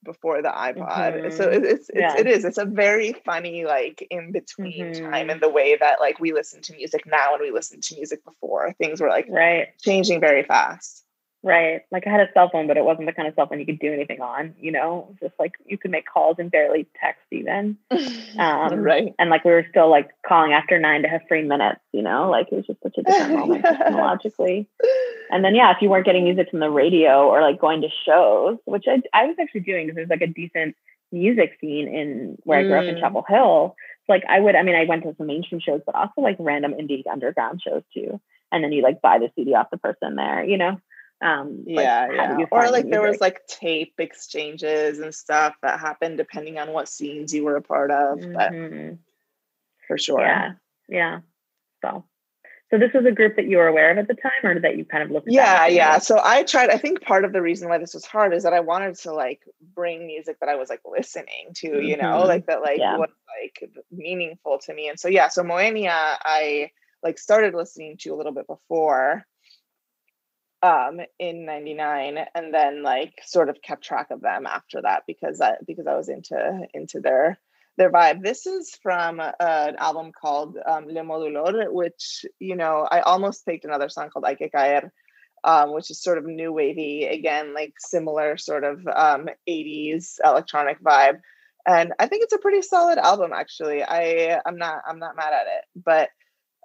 [0.06, 0.76] before the iPod.
[0.76, 1.36] Mm-hmm.
[1.36, 2.16] So it's, it's, yeah.
[2.16, 5.10] it is it's a very funny like in between mm-hmm.
[5.10, 7.96] time and the way that like we listen to music now and we listened to
[7.96, 8.72] music before.
[8.78, 11.02] Things were like right changing very fast.
[11.46, 11.82] Right.
[11.92, 13.66] Like I had a cell phone, but it wasn't the kind of cell phone you
[13.66, 17.22] could do anything on, you know, just like you could make calls and barely text
[17.30, 17.78] even.
[18.38, 19.14] Um, right.
[19.18, 22.28] And like we were still like calling after nine to have free minutes, you know,
[22.28, 24.68] like it was just such a different moment technologically.
[25.30, 27.88] And then yeah, if you weren't getting music from the radio or like going to
[28.04, 30.76] shows, which I I was actually doing because there's like a decent
[31.12, 33.00] music scene in where I grew up in Mm.
[33.00, 33.74] Chapel Hill.
[34.06, 36.36] So like I would, I mean, I went to some mainstream shows, but also like
[36.38, 38.20] random indie underground shows too.
[38.52, 40.80] And then you like buy the CD off the person there, you know?
[41.22, 42.46] Um, yeah, do yeah.
[42.50, 47.32] Or like there was like tape exchanges and stuff that happened depending on what scenes
[47.32, 48.20] you were a part of.
[48.20, 48.98] But Mhm.
[49.88, 50.20] for sure.
[50.20, 50.52] yeah,
[50.88, 51.20] yeah.
[51.82, 52.04] So,
[52.70, 54.76] so this was a group that you were aware of at the time, or that
[54.76, 55.28] you kind of looked?
[55.28, 58.04] at yeah yeah so i tried i think part of the reason why this was
[58.04, 59.40] hard is that i wanted to like
[59.74, 62.28] bring music that i was like listening to you know Mhm.
[62.28, 62.96] like that like Yeah.
[62.96, 63.10] was
[63.42, 66.70] like meaningful to me and so yeah so moenia i
[67.02, 69.24] like started listening to a little bit before
[70.62, 75.40] um in 99 and then like sort of kept track of them after that because
[75.40, 77.38] i because i was into into their
[77.76, 78.22] their vibe.
[78.22, 83.44] This is from uh, an album called um, le modulor which you know i almost
[83.46, 84.92] picked another song called que caer
[85.44, 90.82] um, which is sort of new wavy again like similar sort of um, 80s electronic
[90.82, 91.20] vibe.
[91.66, 93.82] And i think it's a pretty solid album actually.
[93.82, 95.64] I i'm not i'm not mad at it.
[95.74, 96.10] But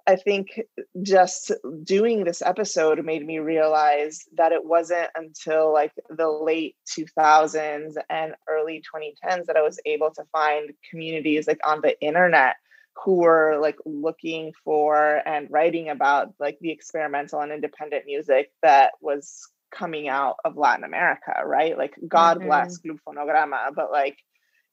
[0.06, 0.60] I think
[1.02, 1.52] just
[1.84, 8.34] doing this episode made me realize that it wasn't until like the late 2000s and
[8.48, 12.56] early 2010s that I was able to find communities like on the internet
[13.04, 18.92] who were like looking for and writing about like the experimental and independent music that
[19.00, 21.78] was coming out of Latin America, right?
[21.78, 22.46] Like God Mhm.
[22.46, 24.18] bless Club Fonograma, but like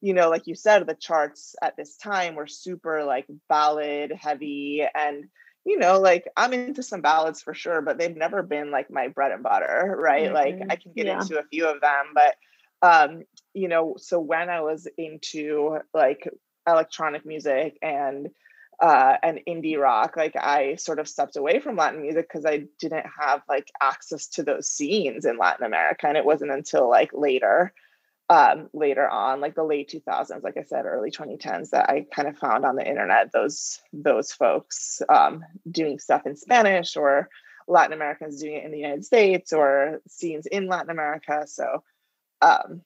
[0.00, 4.86] you know, like you said, the charts at this time were super like ballad heavy.
[4.94, 5.28] And,
[5.64, 9.08] you know, like I'm into some ballads for sure, but they've never been like my
[9.08, 10.32] bread and butter, right?
[10.32, 10.70] Like Mhm.
[10.70, 11.20] I can get Yeah.
[11.20, 12.36] into a few of them, but,
[12.82, 16.26] um, you know, so when I was into like
[16.66, 18.28] electronic music and,
[18.80, 22.64] uh, and indie rock, like I sort of stepped away from Latin music because I
[22.78, 26.06] didn't have like access to those scenes in Latin America.
[26.06, 27.74] And it wasn't until like later
[28.30, 32.28] um, later on, like the late 2000s, like I said, early 2010s, that I kind
[32.28, 37.28] of found on the internet those those folks um, doing stuff in Spanish or
[37.66, 41.42] Latin Americans doing it in the United States or scenes in Latin America.
[41.48, 41.82] So,
[42.40, 42.82] um,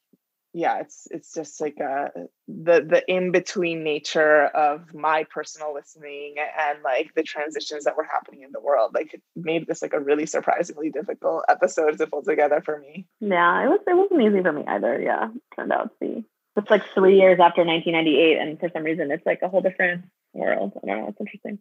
[0.54, 2.10] yeah, it's it's just like uh,
[2.46, 8.04] the the in between nature of my personal listening and like the transitions that were
[8.04, 8.92] happening in the world.
[8.94, 13.04] Like it made this like a really surprisingly difficult episode to pull together for me.
[13.18, 15.02] Yeah, it was it wasn't easy for me either.
[15.02, 16.24] Yeah, turned out to be.
[16.56, 20.04] It's like three years after 1998, and for some reason, it's like a whole different
[20.32, 20.72] world.
[20.76, 21.08] I don't know.
[21.08, 21.58] It's interesting.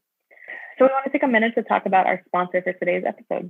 [0.78, 3.50] So we want to take a minute to talk about our sponsor for today's episode.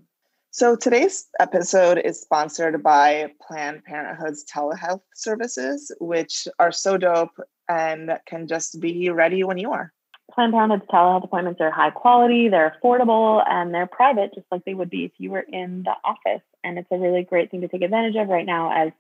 [0.56, 8.20] So today's episode is sponsored by Planned Parenthood's telehealth services, which are so dope and
[8.28, 9.92] can just be ready when you are.
[10.32, 14.76] Planned Parenthood's telehealth appointments are high quality, they're affordable, and they're private, just like they
[14.76, 16.44] would be if you were in the office.
[16.64, 18.92] And it's a really great thing to take advantage of right now as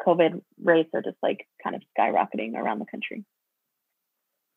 [0.00, 3.22] COVID rates are just like kind of skyrocketing around the country.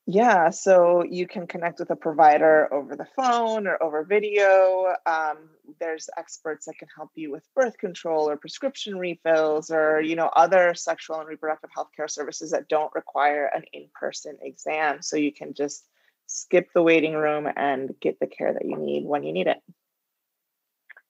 [0.08, 4.94] Yeah, so you can connect with a provider over the phone or over video.
[5.08, 10.16] Um, there's experts that can help you with birth control or prescription refills or you
[10.16, 15.02] know other sexual and reproductive health care services that don't require an in-person exam.
[15.02, 15.88] So you can just
[16.28, 19.58] skip the waiting room and get the care that you need when you need it.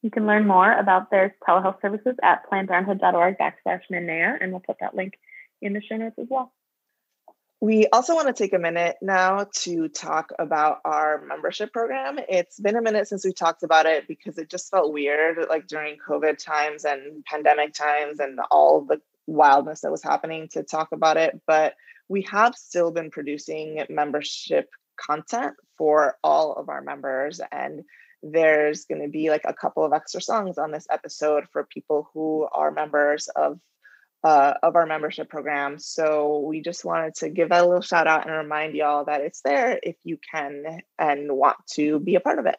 [0.01, 4.95] You can learn more about their telehealth services at plannedparenthood.org backslash and we'll put that
[4.95, 5.15] link
[5.61, 6.53] in the show notes as well.
[7.61, 12.19] We also want to take a minute now to talk about our membership program.
[12.27, 15.67] It's been a minute since we talked about it because it just felt weird, like
[15.67, 20.89] during COVID times and pandemic times and all the wildness that was happening to talk
[20.91, 21.41] about it.
[21.47, 21.75] But
[22.09, 27.39] we have still been producing membership content for all of our members.
[27.51, 27.83] And
[28.21, 32.09] there's going to be like a couple of extra songs on this episode for people
[32.13, 33.59] who are members of
[34.25, 35.77] uh, of our membership program.
[35.77, 39.21] So we just wanted to give that a little shout out and remind y'all that
[39.21, 42.57] it's there if you can and want to be a part of it.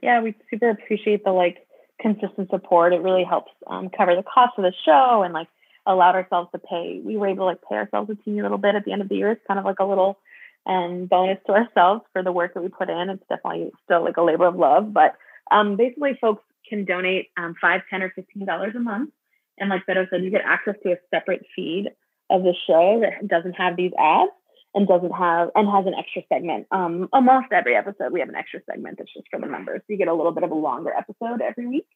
[0.00, 1.66] Yeah, we super appreciate the like
[2.00, 2.92] consistent support.
[2.92, 5.48] It really helps um, cover the cost of the show and like
[5.86, 7.00] allowed ourselves to pay.
[7.04, 9.08] We were able to like pay ourselves a teeny little bit at the end of
[9.08, 9.32] the year.
[9.32, 10.20] It's kind of like a little
[10.66, 13.10] um, bonus to ourselves for the work that we put in.
[13.10, 15.16] It's definitely still like a labor of love, but
[15.50, 19.10] um, basically, folks can donate um, five, ten, or fifteen dollars a month
[19.58, 21.90] and like Beto said, you get access to a separate feed
[22.30, 24.30] of the show that doesn't have these ads
[24.74, 26.66] and doesn't have and has an extra segment.
[26.70, 29.80] Um, almost every episode we have an extra segment that's just for the members.
[29.80, 31.86] So you get a little bit of a longer episode every week.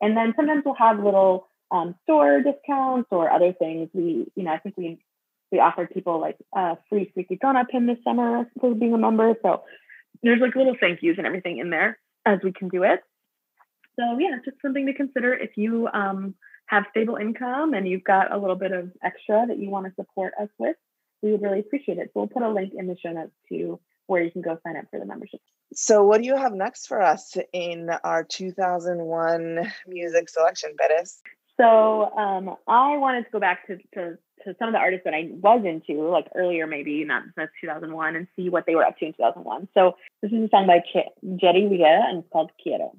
[0.00, 3.88] And then sometimes we'll have little um, store discounts or other things.
[3.94, 4.98] We, you know, I think we
[5.50, 7.10] we offered people like a free
[7.42, 9.34] Donut pin this summer for being a member.
[9.42, 9.62] So
[10.22, 13.00] there's like little thank yous and everything in there as we can do it.
[13.98, 16.34] so yeah, just something to consider if you um,
[16.66, 19.92] have stable income and you've got a little bit of extra that you want to
[19.94, 20.76] support us with.
[21.22, 22.10] We would really appreciate it.
[22.12, 24.76] So we'll put a link in the show notes to where you can go sign
[24.76, 25.40] up for the membership.
[25.74, 31.20] So, what do you have next for us in our 2001 music selection, Bettis?
[31.56, 35.14] So, um, I wanted to go back to, to, to some of the artists that
[35.14, 38.98] I was into, like earlier, maybe not since 2001, and see what they were up
[38.98, 39.68] to in 2001.
[39.74, 42.96] So, this is a song by Ch- Jerry Rivera, and it's called Quiero.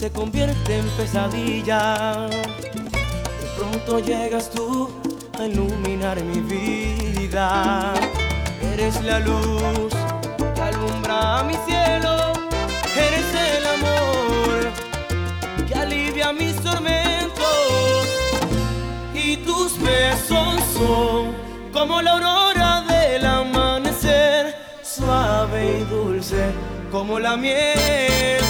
[0.00, 2.26] Se convierte en pesadilla.
[2.30, 4.88] De pronto llegas tú
[5.38, 7.92] a iluminar mi vida.
[8.72, 9.92] Eres la luz
[10.54, 12.32] que alumbra mi cielo.
[12.96, 14.58] Eres el amor
[15.68, 18.06] que alivia mis tormentos.
[19.12, 21.34] Y tus besos son
[21.74, 26.52] como la aurora del amanecer, suave y dulce
[26.90, 28.40] como la miel.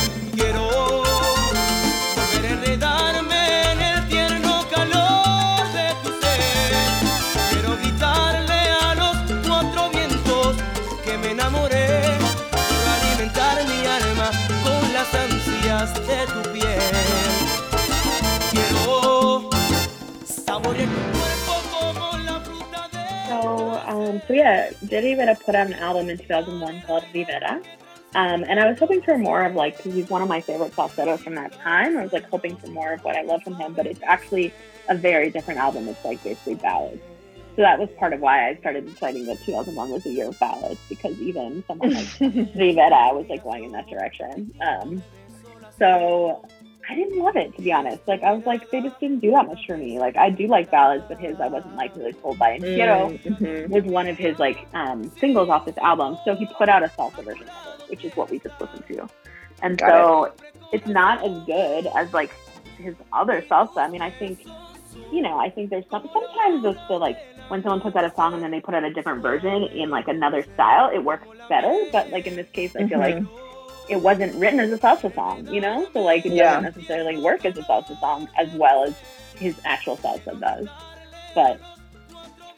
[15.95, 16.81] De tu piel.
[18.51, 19.51] Quiero
[20.25, 23.29] saborear tu cuerpo como la fruta de.
[23.29, 27.61] So, um, so yeah, Jerry Rivera put out an album in 2001 called Rivera.
[28.15, 30.73] Um, and I was hoping for more of like, because he's one of my favorite
[30.73, 31.97] falsettos from that time.
[31.97, 34.53] I was like hoping for more of what I love from him, but it's actually
[34.89, 35.89] a very different album.
[35.89, 37.03] It's like basically ballads.
[37.57, 40.39] So that was part of why I started deciding that 2001 was a year of
[40.41, 44.53] ballads because even someone like Rivera was like going in that direction.
[44.61, 45.03] Um,
[45.81, 46.45] so
[46.89, 48.07] I didn't love it to be honest.
[48.07, 49.99] Like I was like, they just didn't do that much for me.
[49.99, 52.51] Like I do like ballads, but his I wasn't like really pulled by.
[52.51, 53.73] And mm-hmm.
[53.73, 56.89] was one of his like um, singles off this album, so he put out a
[56.89, 59.09] salsa version of it, which is what we just listened to.
[59.63, 60.41] And Got so it.
[60.73, 62.33] it's not as good as like
[62.77, 63.79] his other salsa.
[63.79, 64.45] I mean, I think
[65.13, 68.15] you know, I think there's some sometimes those feel like when someone puts out a
[68.15, 71.27] song and then they put out a different version in like another style, it works
[71.49, 71.87] better.
[71.93, 73.25] But like in this case, I feel mm-hmm.
[73.25, 73.50] like
[73.91, 75.87] it wasn't written as a salsa song, you know?
[75.93, 76.61] So like it yeah.
[76.61, 78.95] doesn't necessarily work as a salsa song as well as
[79.35, 80.69] his actual salsa does.
[81.35, 81.61] But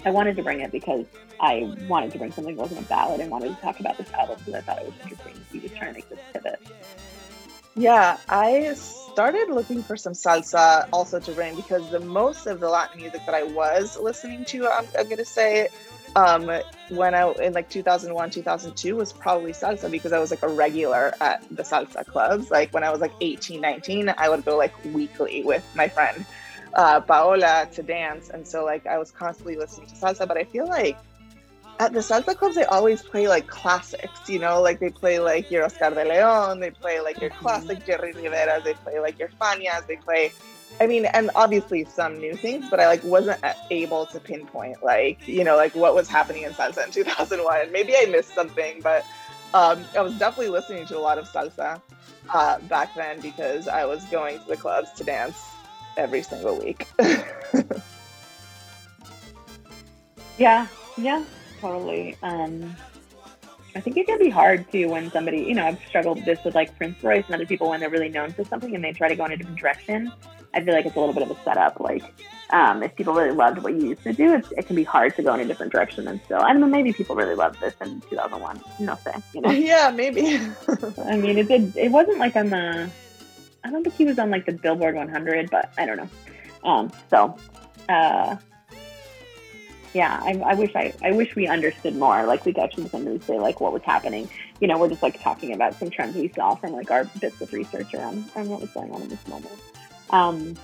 [0.05, 1.07] I wanted to bring it because
[1.41, 4.13] I wanted to bring something that wasn't a ballad and wanted to talk about this
[4.13, 5.35] album because I thought it was interesting.
[5.51, 6.61] He was trying to make this pivot.
[7.75, 12.69] Yeah, I started looking for some salsa also to bring because the most of the
[12.69, 15.69] Latin music that I was listening to, I'm, I'm going to say,
[16.17, 16.51] um,
[16.91, 21.15] when I in like 2001, 2002 was probably salsa because I was like a regular
[21.21, 22.51] at the salsa clubs.
[22.51, 26.25] Like when I was like 18, 19, I would go like weekly with my friend
[26.75, 28.31] uh, Paola to dance.
[28.31, 30.99] And so like I was constantly listening to salsa, but I feel like
[31.81, 35.51] at the salsa clubs, they always play like classics, you know, like they play like
[35.51, 37.41] your Oscar de Leon, they play like your mm-hmm.
[37.41, 40.33] classic Jerry Rivera, they play like your Fanias, they play
[40.81, 45.27] I mean, and obviously some new things, but I like wasn't able to pinpoint like
[45.29, 47.71] you know like what was happening in salsa in 2001.
[47.73, 49.05] Maybe I missed something, but
[49.55, 51.81] um, I was definitely listening to a lot of salsa
[52.33, 55.41] uh, back then because I was going to the clubs to dance
[55.97, 56.87] every single week.
[60.39, 61.25] yeah, yeah,
[61.61, 62.17] totally.
[62.23, 62.75] Um,
[63.75, 66.55] I think it can be hard too when somebody, you know, I've struggled this with
[66.55, 69.09] like Prince Royce and other people when they're really known for something and they try
[69.09, 70.13] to go in a different direction.
[70.55, 71.81] I feel like it's a little bit of a setup.
[71.81, 72.05] Like,
[72.51, 75.23] um, if people really loved what you used to do, it can be hard to
[75.23, 76.41] go in a different direction and still.
[76.41, 78.61] I don't know, maybe people really loved this in 2001.
[78.81, 79.51] No say, you know?
[79.73, 80.41] Yeah, maybe.
[81.05, 81.77] I mean, it did.
[81.77, 82.91] It wasn't like on the.
[83.65, 86.09] I don't think he was on like the Billboard 100, but I don't know.
[86.65, 87.37] Um, so,
[87.89, 88.37] uh,
[89.95, 92.25] yeah, I, I, wish I, I wish we understood more.
[92.25, 94.29] Like we could actually somebody say like what was happening.
[94.61, 97.41] You know, we're just like talking about some trends we saw from like our bits
[97.41, 99.53] of research around, around what was going on in this moment.
[100.13, 100.57] Um,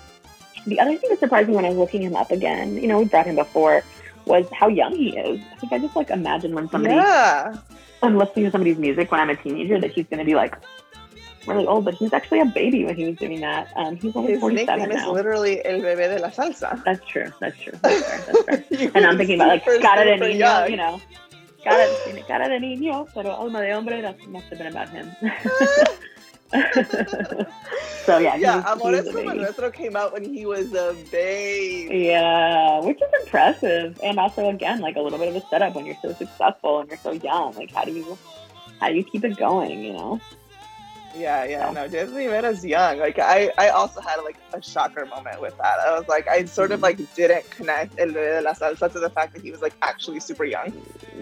[0.67, 2.99] the other thing that surprised me when I was looking him up again, you know,
[2.99, 3.83] we brought him before,
[4.27, 5.41] was how young he is.
[5.53, 7.57] I think I just like imagine when somebody, yeah.
[8.03, 10.55] I'm listening to somebody's music when I'm a teenager that he's going to be like
[11.47, 13.73] really old, but he's actually a baby when he was doing that.
[13.77, 15.09] Um, he's only His 47 nickname now.
[15.09, 16.83] is literally El Bebé de la Salsa.
[16.85, 17.33] That's true.
[17.41, 17.73] That's true.
[17.83, 18.45] That's fair.
[18.45, 18.91] That's fair.
[18.95, 20.71] and I'm thinking about like Cara de Niño, young.
[20.71, 21.01] you know.
[21.65, 21.89] Cara,
[22.27, 25.11] cara de Niño, pero Alma de Hombre, that must have been about him.
[28.05, 28.73] so yeah, yeah.
[28.73, 31.91] Amores como Nuestro came out when he was a babe.
[31.93, 35.85] Yeah, which is impressive, and also again like a little bit of a setup when
[35.87, 37.55] you're so successful and you're so young.
[37.55, 38.17] Like, how do you
[38.81, 39.83] how do you keep it going?
[39.85, 40.21] You know.
[41.17, 41.73] Yeah, yeah, So.
[41.73, 42.99] no, Jerry Rivera's young.
[42.99, 45.79] Like I, I also had like a shocker moment with that.
[45.81, 49.01] I was like, I sort of like didn't connect El Rey de la Salsa to
[49.01, 50.73] the fact that he was like actually super young.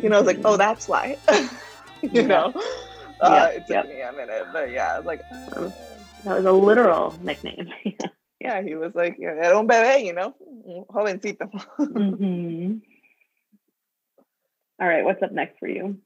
[0.03, 1.17] You know, I was like, oh, that's why.
[2.03, 2.23] you Yeah.
[2.27, 2.53] know,
[3.21, 3.89] uh, Yeah, it took yep.
[3.89, 5.25] me a minute, but yeah, I was like.
[6.25, 7.69] That was a literal nickname.
[8.41, 10.35] yeah, he was like, era un bebé, you know,
[10.91, 11.49] jovencito.
[11.79, 12.79] hmm
[14.81, 15.99] All right, what's up next for you?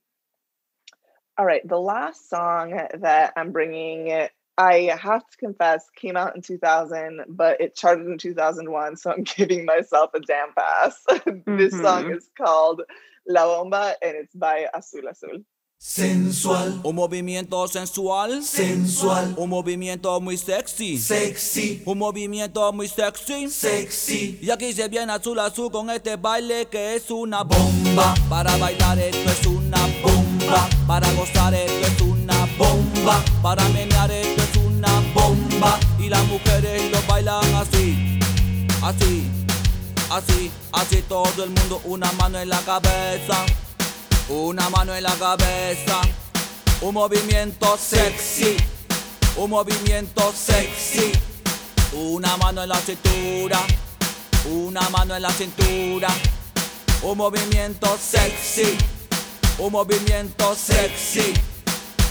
[1.38, 6.42] All right, the last song that I'm bringing, I have to confess, came out in
[6.42, 11.02] 2000, but it charted in 2001, so I'm giving myself a damn pass.
[11.46, 12.16] this song Mhm.
[12.16, 12.82] is called
[13.26, 15.44] La Bomba and it's by Azul Azul.
[15.82, 23.48] Sensual, Un movimiento sensual, sensual, un movimiento muy sexy, sexy, un movimiento muy sexy.
[23.48, 24.38] sexy.
[24.42, 28.14] Y aquí se viene azul azul con este baile que es una bomba.
[28.28, 30.68] Para bailar esto es una bomba.
[30.86, 33.24] Para gozar esto es una bomba.
[33.40, 35.80] Para menear esto es una bomba.
[35.98, 38.18] Y las mujeres lo bailan así,
[38.82, 39.22] así,
[40.10, 41.02] así, así.
[41.08, 43.46] Todo el mundo una mano en la cabeza.
[44.28, 46.00] Una mano en la cabeza.
[46.80, 48.56] Un movimiento sexy.
[49.36, 51.12] Un movimiento sexy.
[51.92, 53.60] Una mano en la cintura.
[54.46, 56.08] Una mano en la cintura.
[57.02, 58.76] Un movimiento sexy.
[59.58, 61.34] Un movimiento sexy.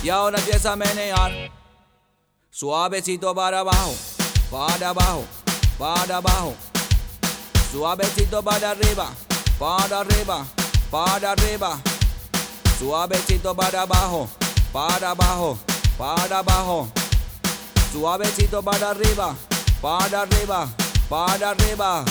[0.02, 1.50] Y ahora empieza a menear.
[2.50, 3.94] Suavecito para abajo.
[4.50, 5.24] Para abajo.
[5.78, 6.54] Para abajo.
[7.72, 9.10] Suavecito para arriba.
[9.58, 10.46] Para arriba.
[10.90, 11.80] Para arriba.
[12.80, 14.26] Suavecito para abajo.
[14.72, 15.58] Para abajo.
[15.98, 16.88] Para abajo.
[17.92, 19.36] Suavecito para arriba.
[19.82, 20.66] Para arriba.
[21.06, 22.06] Para arriba.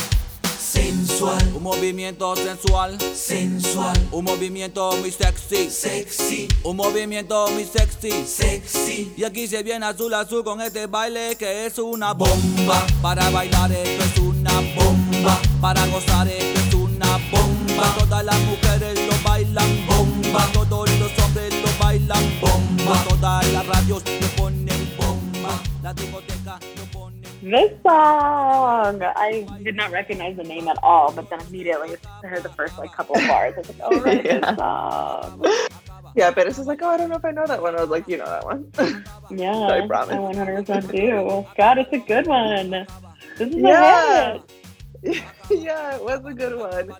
[0.60, 8.24] sensual, Un movimiento sensual, sensual, un movimiento muy sexy, sexy, un movimiento muy sexy.
[8.28, 9.12] sexy.
[9.18, 12.86] Y aquí se viene azul azul con este baile que es una bomba.
[13.02, 15.42] Para bailar esto es una bomba.
[15.60, 17.96] Para gozar esto es una bomba.
[17.98, 18.99] Todas las mujeres
[20.32, 20.46] bomba.
[20.54, 23.04] Todos los hombres lo bailan bomba.
[23.10, 25.60] Todas las radios lo ponen bomba.
[25.84, 31.30] La discoteca lo ponen This song, I did not recognize the name at all, but
[31.30, 33.54] then immediately I heard the first like couple of bars.
[33.56, 34.40] I was like, oh, right, Yeah.
[34.40, 35.46] this song.
[36.16, 37.76] Yeah, but it's just like, oh, I don't know if I know that one.
[37.78, 38.72] I was like, you know that one.
[39.32, 40.16] Yeah, I promise.
[40.16, 41.46] I 100% do.
[41.56, 42.72] God, it's a good one.
[43.38, 44.30] This is Yeah.
[44.30, 44.42] a hit.
[45.50, 46.92] yeah, it was a good one.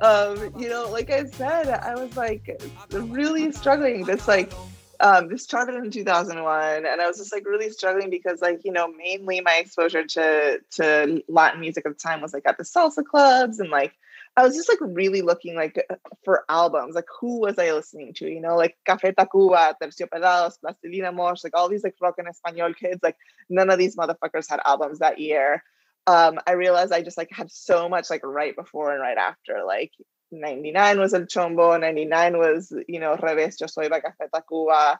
[0.00, 2.60] Um, you know, like I said, I was like
[2.92, 4.04] really struggling.
[4.04, 4.52] This like
[5.00, 8.72] um this charted in 2001 and I was just like really struggling because like, you
[8.72, 12.64] know, mainly my exposure to to Latin music at the time was like at the
[12.64, 13.92] salsa clubs and like
[14.38, 15.78] I was just like really looking like
[16.24, 16.94] for albums.
[16.94, 18.28] Like who was I listening to?
[18.28, 22.76] You know, like Café Tacuba, Terciopelados, Plastilina Mosh, like all these like rock en español
[22.76, 23.00] kids.
[23.02, 23.16] Like
[23.48, 25.62] none of these motherfuckers had albums that year
[26.06, 29.62] um, I realized I just like had so much like right before and right after.
[29.66, 29.92] Like
[30.30, 34.98] 99 was El Chombo, 99 was, you know, Revés, Yo Soy Tacuba.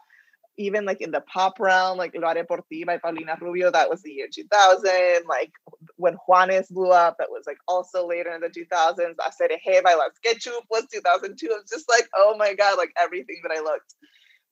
[0.58, 3.90] Even like in the pop realm, like Lo Haré Por Ti by Paulina Rubio, that
[3.90, 4.90] was the year 2000.
[5.28, 5.52] Like
[5.96, 9.16] when Juanes blew up, that was like also later in the 2000s.
[9.16, 11.46] Aserejé by Las Ketchup was 2002.
[11.46, 13.94] It was just like, oh my God, like everything that I looked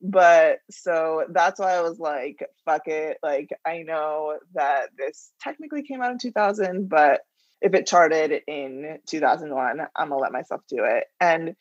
[0.00, 3.18] but so that's why I was like, fuck it.
[3.22, 7.22] Like, I know that this technically came out in 2000, but
[7.62, 11.04] if it charted in 2001, I'm gonna let myself do it.
[11.20, 11.56] And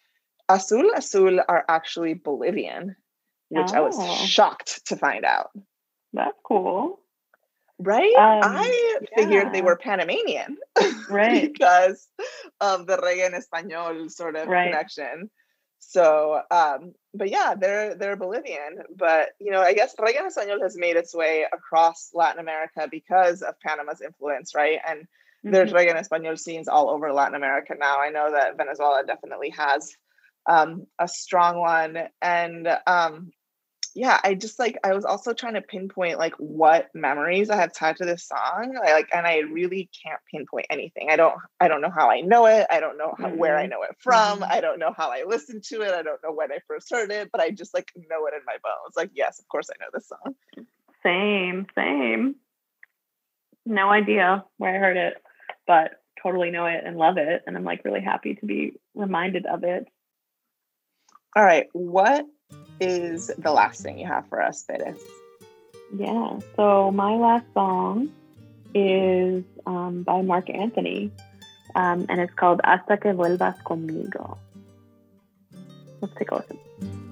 [0.49, 2.95] Azul Azul are actually Bolivian,
[3.49, 4.25] which I was Oh.
[4.25, 5.51] shocked to find out.
[6.11, 6.99] That's cool.
[7.79, 8.13] Right?
[8.15, 10.57] Um, I figured they were Panamanian
[11.09, 11.51] Right.
[11.53, 12.07] because
[12.61, 14.65] of the reggae en español sort of Right.
[14.65, 15.29] connection.
[15.93, 18.79] So, um, but yeah, they're they're Bolivian.
[18.95, 23.41] But you know, I guess reggae español has made its way across Latin America because
[23.41, 24.79] of Panama's influence, right?
[24.87, 25.07] And
[25.43, 25.75] there's Mhm.
[25.75, 27.99] reggae español scenes all over Latin America now.
[28.01, 29.95] I know that Venezuela definitely has
[30.47, 33.31] um, a strong one, and um,
[33.95, 37.73] yeah, I just like I was also trying to pinpoint like what memories I have
[37.73, 38.75] tied to this song.
[38.83, 41.09] I like and I really can't pinpoint anything.
[41.11, 42.65] I don't I don't know how I know it.
[42.71, 43.69] I don't know how, where I Mhm.
[43.69, 44.41] know it from.
[44.41, 44.47] Mhm.
[44.49, 45.93] I don't know how I listened to it.
[45.93, 48.41] I don't know when I first heard it, but I just like know it in
[48.45, 48.95] my bones.
[48.95, 50.35] Like, yes, of course I know this song.
[51.03, 52.35] Same, same.
[53.65, 55.21] No idea where I heard it,
[55.67, 57.43] but totally know it and love it.
[57.45, 59.85] And I'm like really happy to be reminded of it.
[61.35, 62.25] All right, what
[62.79, 64.99] is the last thing you have for us, Perez?
[65.95, 66.39] Yeah.
[66.55, 68.09] So my last song
[68.73, 71.11] is um, by Marc Anthony,
[71.75, 74.37] um, and it's called Hasta que vuelvas conmigo.
[76.01, 76.59] Let's take a listen.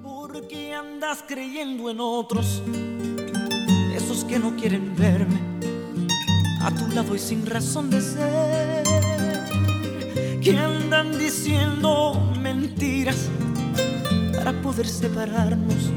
[0.04, 2.62] ¿Por qué andas creyendo en otros?
[3.96, 5.40] esos que no quieren verme
[6.62, 8.84] a tu lado y sin razón de ser,
[10.42, 13.30] que andan diciendo mentiras
[14.44, 15.92] para poder separarnos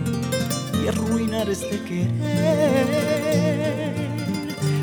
[0.85, 2.11] y arruinar este querer,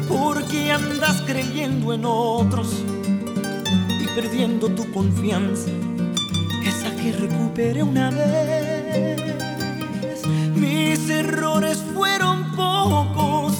[0.09, 2.83] porque andas creyendo en otros
[4.01, 5.69] y perdiendo tu confianza,
[6.65, 9.21] esa que recuperé una vez.
[10.55, 13.53] Mis errores fueron pocos,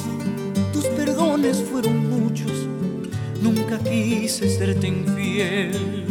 [0.74, 2.52] tus perdones fueron muchos,
[3.40, 6.11] nunca quise serte infiel.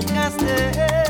[0.00, 1.05] tocaste.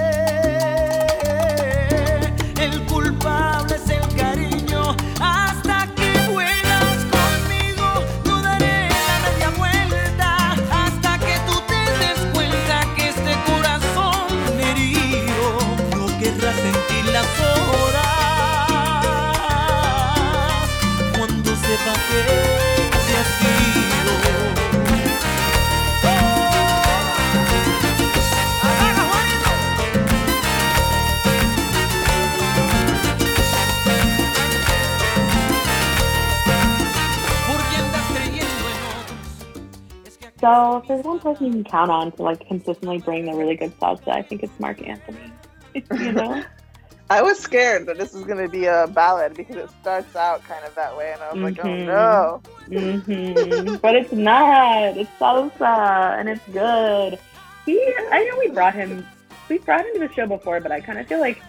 [40.78, 42.98] Es que aquí- So if there's one person you can count on to like consistently
[42.98, 45.32] bring the really good salsa, I think it's Marc Anthony.
[45.74, 46.42] you know?
[47.10, 50.42] I was scared that this was going to be a ballad because it starts out
[50.44, 51.88] kind of that way, and I was like, Mhm.
[51.88, 54.96] oh hmm But it's not.
[54.96, 57.18] It's salsa and it's good.
[57.64, 59.06] He, I know we brought him.
[59.48, 61.40] We brought him to the show before, but I kind of feel like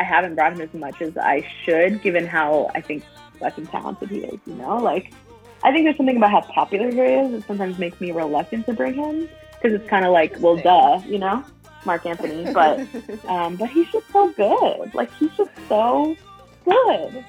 [0.00, 3.04] I haven't brought him as much as I should, given how I think
[3.38, 4.40] fucking talented he is.
[4.46, 5.12] You know, like
[5.62, 8.72] I think there's something about how popular he is that sometimes makes me reluctant to
[8.72, 9.28] bring him
[9.60, 11.44] because it's kind of like, well, duh, you know,
[11.84, 12.52] Marc Anthony.
[12.52, 12.80] But
[13.28, 14.94] um, but he's just so good.
[14.94, 16.16] Like he's just so
[16.64, 17.24] good.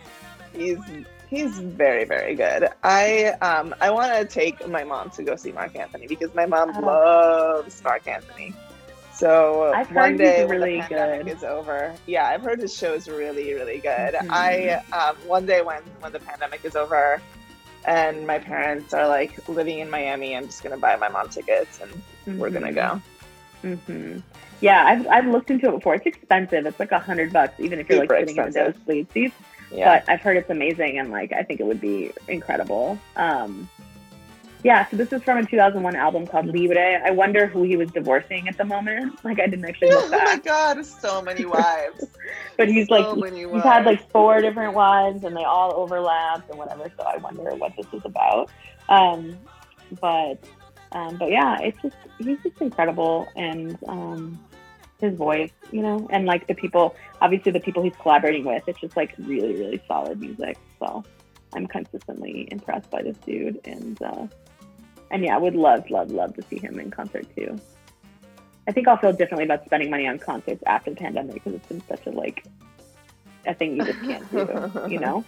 [0.54, 0.78] he's
[1.30, 2.70] he's very very good.
[2.84, 6.46] I um I want to take my mom to go see Marc Anthony because my
[6.46, 6.82] mom Oh.
[6.86, 8.54] loves Marc Anthony.
[9.14, 11.38] So I've heard one day when really the pandemic good.
[11.38, 14.14] is over, yeah, I've heard his show is really really good.
[14.14, 14.28] Mhm.
[14.32, 17.20] I um one day when when the pandemic is over,
[17.88, 21.80] and my parents are like living in Miami, I'm just gonna buy my mom tickets
[21.82, 23.02] and we're gonna go.
[23.64, 24.20] hmm
[24.62, 25.96] Yeah, I've, I've looked into it before.
[25.96, 26.66] It's expensive.
[26.66, 28.76] It's like a hundred bucks, even if you're like Super sitting in the expensive.
[28.76, 29.36] nosebleed seats.
[29.72, 30.00] Yeah.
[30.00, 32.98] But I've heard it's amazing, and like I think it would be incredible.
[33.16, 33.70] Um,
[34.64, 34.90] yeah.
[34.90, 37.02] So this is from a 2001 album called Libre.
[37.06, 39.24] I wonder who he was divorcing at the moment.
[39.24, 42.06] Like I didn't actually oh my god, so many wives.
[42.58, 46.50] but he's like so many he's had like four different wives, and they all overlapped
[46.50, 46.92] and whatever.
[46.98, 48.50] So I wonder what this is about.
[48.90, 49.38] Um,
[50.02, 50.44] but
[50.92, 54.40] um, but yeah, it's just he's just incredible, and um,
[55.00, 58.80] his voice, you know, and like the people, obviously the people he's collaborating with, it's
[58.80, 60.58] just like really really solid music.
[60.80, 61.04] So
[61.54, 64.28] I'm consistently impressed by this dude, and uh,
[65.12, 67.60] and yeah, I would love love love to see him in concert too.
[68.68, 71.68] I think I'll feel differently about spending money on concerts after the pandemic because it's
[71.68, 72.46] been such a like
[73.46, 75.24] a thing you just can't do, you know.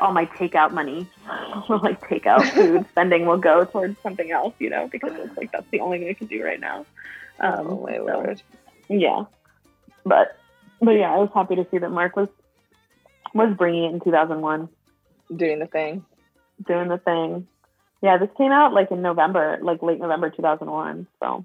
[0.00, 4.70] All my takeout money, all like takeout food spending, will go towards something else, you
[4.70, 6.86] know, because it's like that's the only thing I can do right now.
[7.38, 8.42] Um, oh my so, lord.
[8.88, 9.24] yeah,
[10.04, 10.38] but
[10.80, 12.28] but yeah, I was happy to see that Marc was
[13.36, 14.68] was bringing it in 2001,
[15.34, 16.04] Doing the thing.
[16.66, 17.46] doing the thing.
[18.02, 21.06] Yeah, this came out like in November, like late November 2001.
[21.20, 21.44] So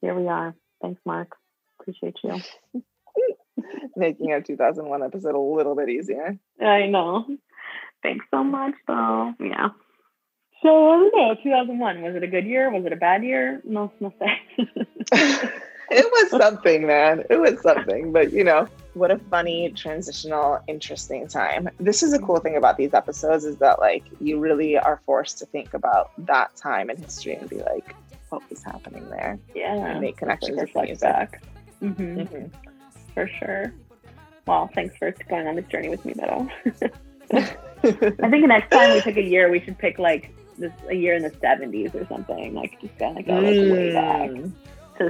[0.00, 0.54] here we are.
[0.80, 1.36] Thanks, Marc.
[1.80, 2.40] Appreciate you.
[3.96, 6.38] Making our 2001 episode a little bit easier.
[6.60, 7.26] I know.
[8.02, 9.34] Thanks so much, though.
[9.38, 9.68] Yeah.
[10.62, 11.34] So I don't know.
[11.42, 12.70] 2001 was it a good year?
[12.70, 13.60] Was it a bad year?
[13.64, 14.40] No, no say.
[15.12, 15.50] it
[16.10, 17.22] was something, man.
[17.30, 18.12] It was something.
[18.12, 21.68] But you know, what a funny, transitional, interesting time.
[21.78, 25.38] This is a cool thing about these episodes is that like you really are forced
[25.38, 27.94] to think about that time in history and be like,
[28.28, 29.38] what was happening there?
[29.54, 29.74] yeah.
[29.92, 31.00] And make connections with music.
[31.00, 31.42] back.
[31.80, 32.50] hmm Mhm.
[33.14, 33.72] For sure.
[34.46, 36.50] Well, thanks for going on this journey with me, Beto.
[37.32, 40.94] I think the next time we pick a year, we should pick like this a
[40.94, 42.54] year in the 70s or something.
[42.54, 44.52] Like just kind of go like way back Mm.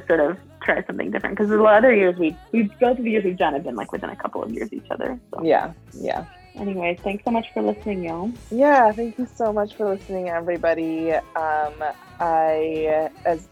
[0.00, 1.36] To sort of try something different.
[1.36, 3.54] Because a lot of the other years we we both of the years we've done
[3.54, 5.18] have been like within a couple of years each other.
[5.34, 6.24] So, Yeah, yeah.
[6.56, 8.32] anyways, thanks so much for listening, y'all.
[8.50, 11.12] Yeah, thank you so much for listening, everybody.
[11.12, 11.74] Um,
[12.20, 13.48] I as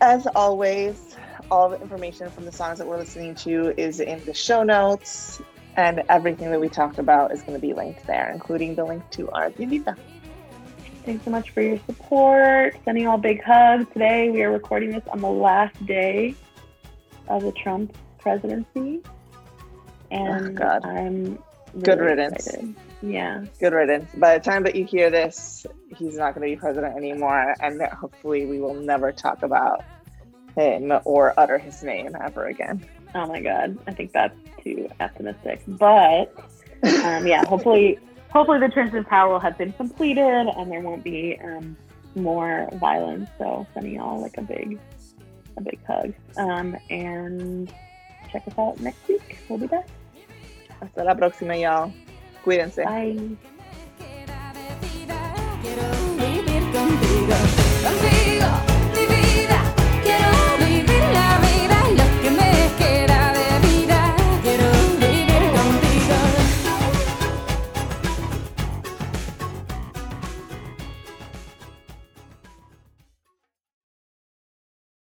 [0.00, 1.16] as always,
[1.50, 5.40] all the information from the songs that we're listening to is in the show notes.
[5.76, 9.08] And everything that we talked about is going to be linked there, including the link
[9.12, 9.96] to our Bienvida.
[11.10, 12.76] Thanks so much for your support.
[12.84, 13.84] Sending all big hugs.
[13.92, 16.36] Today we are recording this on the last day
[17.26, 19.00] of the Trump presidency.
[20.12, 20.84] And Oh, God.
[20.84, 22.46] I'm really Good riddance.
[22.46, 22.76] excited.
[23.02, 23.44] Yeah.
[23.58, 24.08] Good riddance.
[24.14, 27.82] By the time that you hear this, he's not going to be president anymore, and
[27.82, 29.82] hopefully, we will never talk about
[30.56, 32.86] him or utter his name ever again.
[33.16, 33.76] Oh my god.
[33.88, 35.62] I think that's too optimistic.
[35.66, 36.32] But
[37.02, 37.98] um, yeah, hopefully
[38.30, 41.76] hopefully the transition of power will have been completed and there won't be um,
[42.14, 43.28] more violence.
[43.38, 44.78] So sending y'all like a big
[45.56, 46.14] a big hug.
[46.36, 47.72] Um, and
[48.30, 49.38] check us out next week.
[49.48, 49.88] We'll be back.
[50.80, 51.92] Hasta la próxima, y'all.
[52.44, 52.84] Cuídense.
[52.84, 53.36] Bye.
[55.62, 57.46] Quiero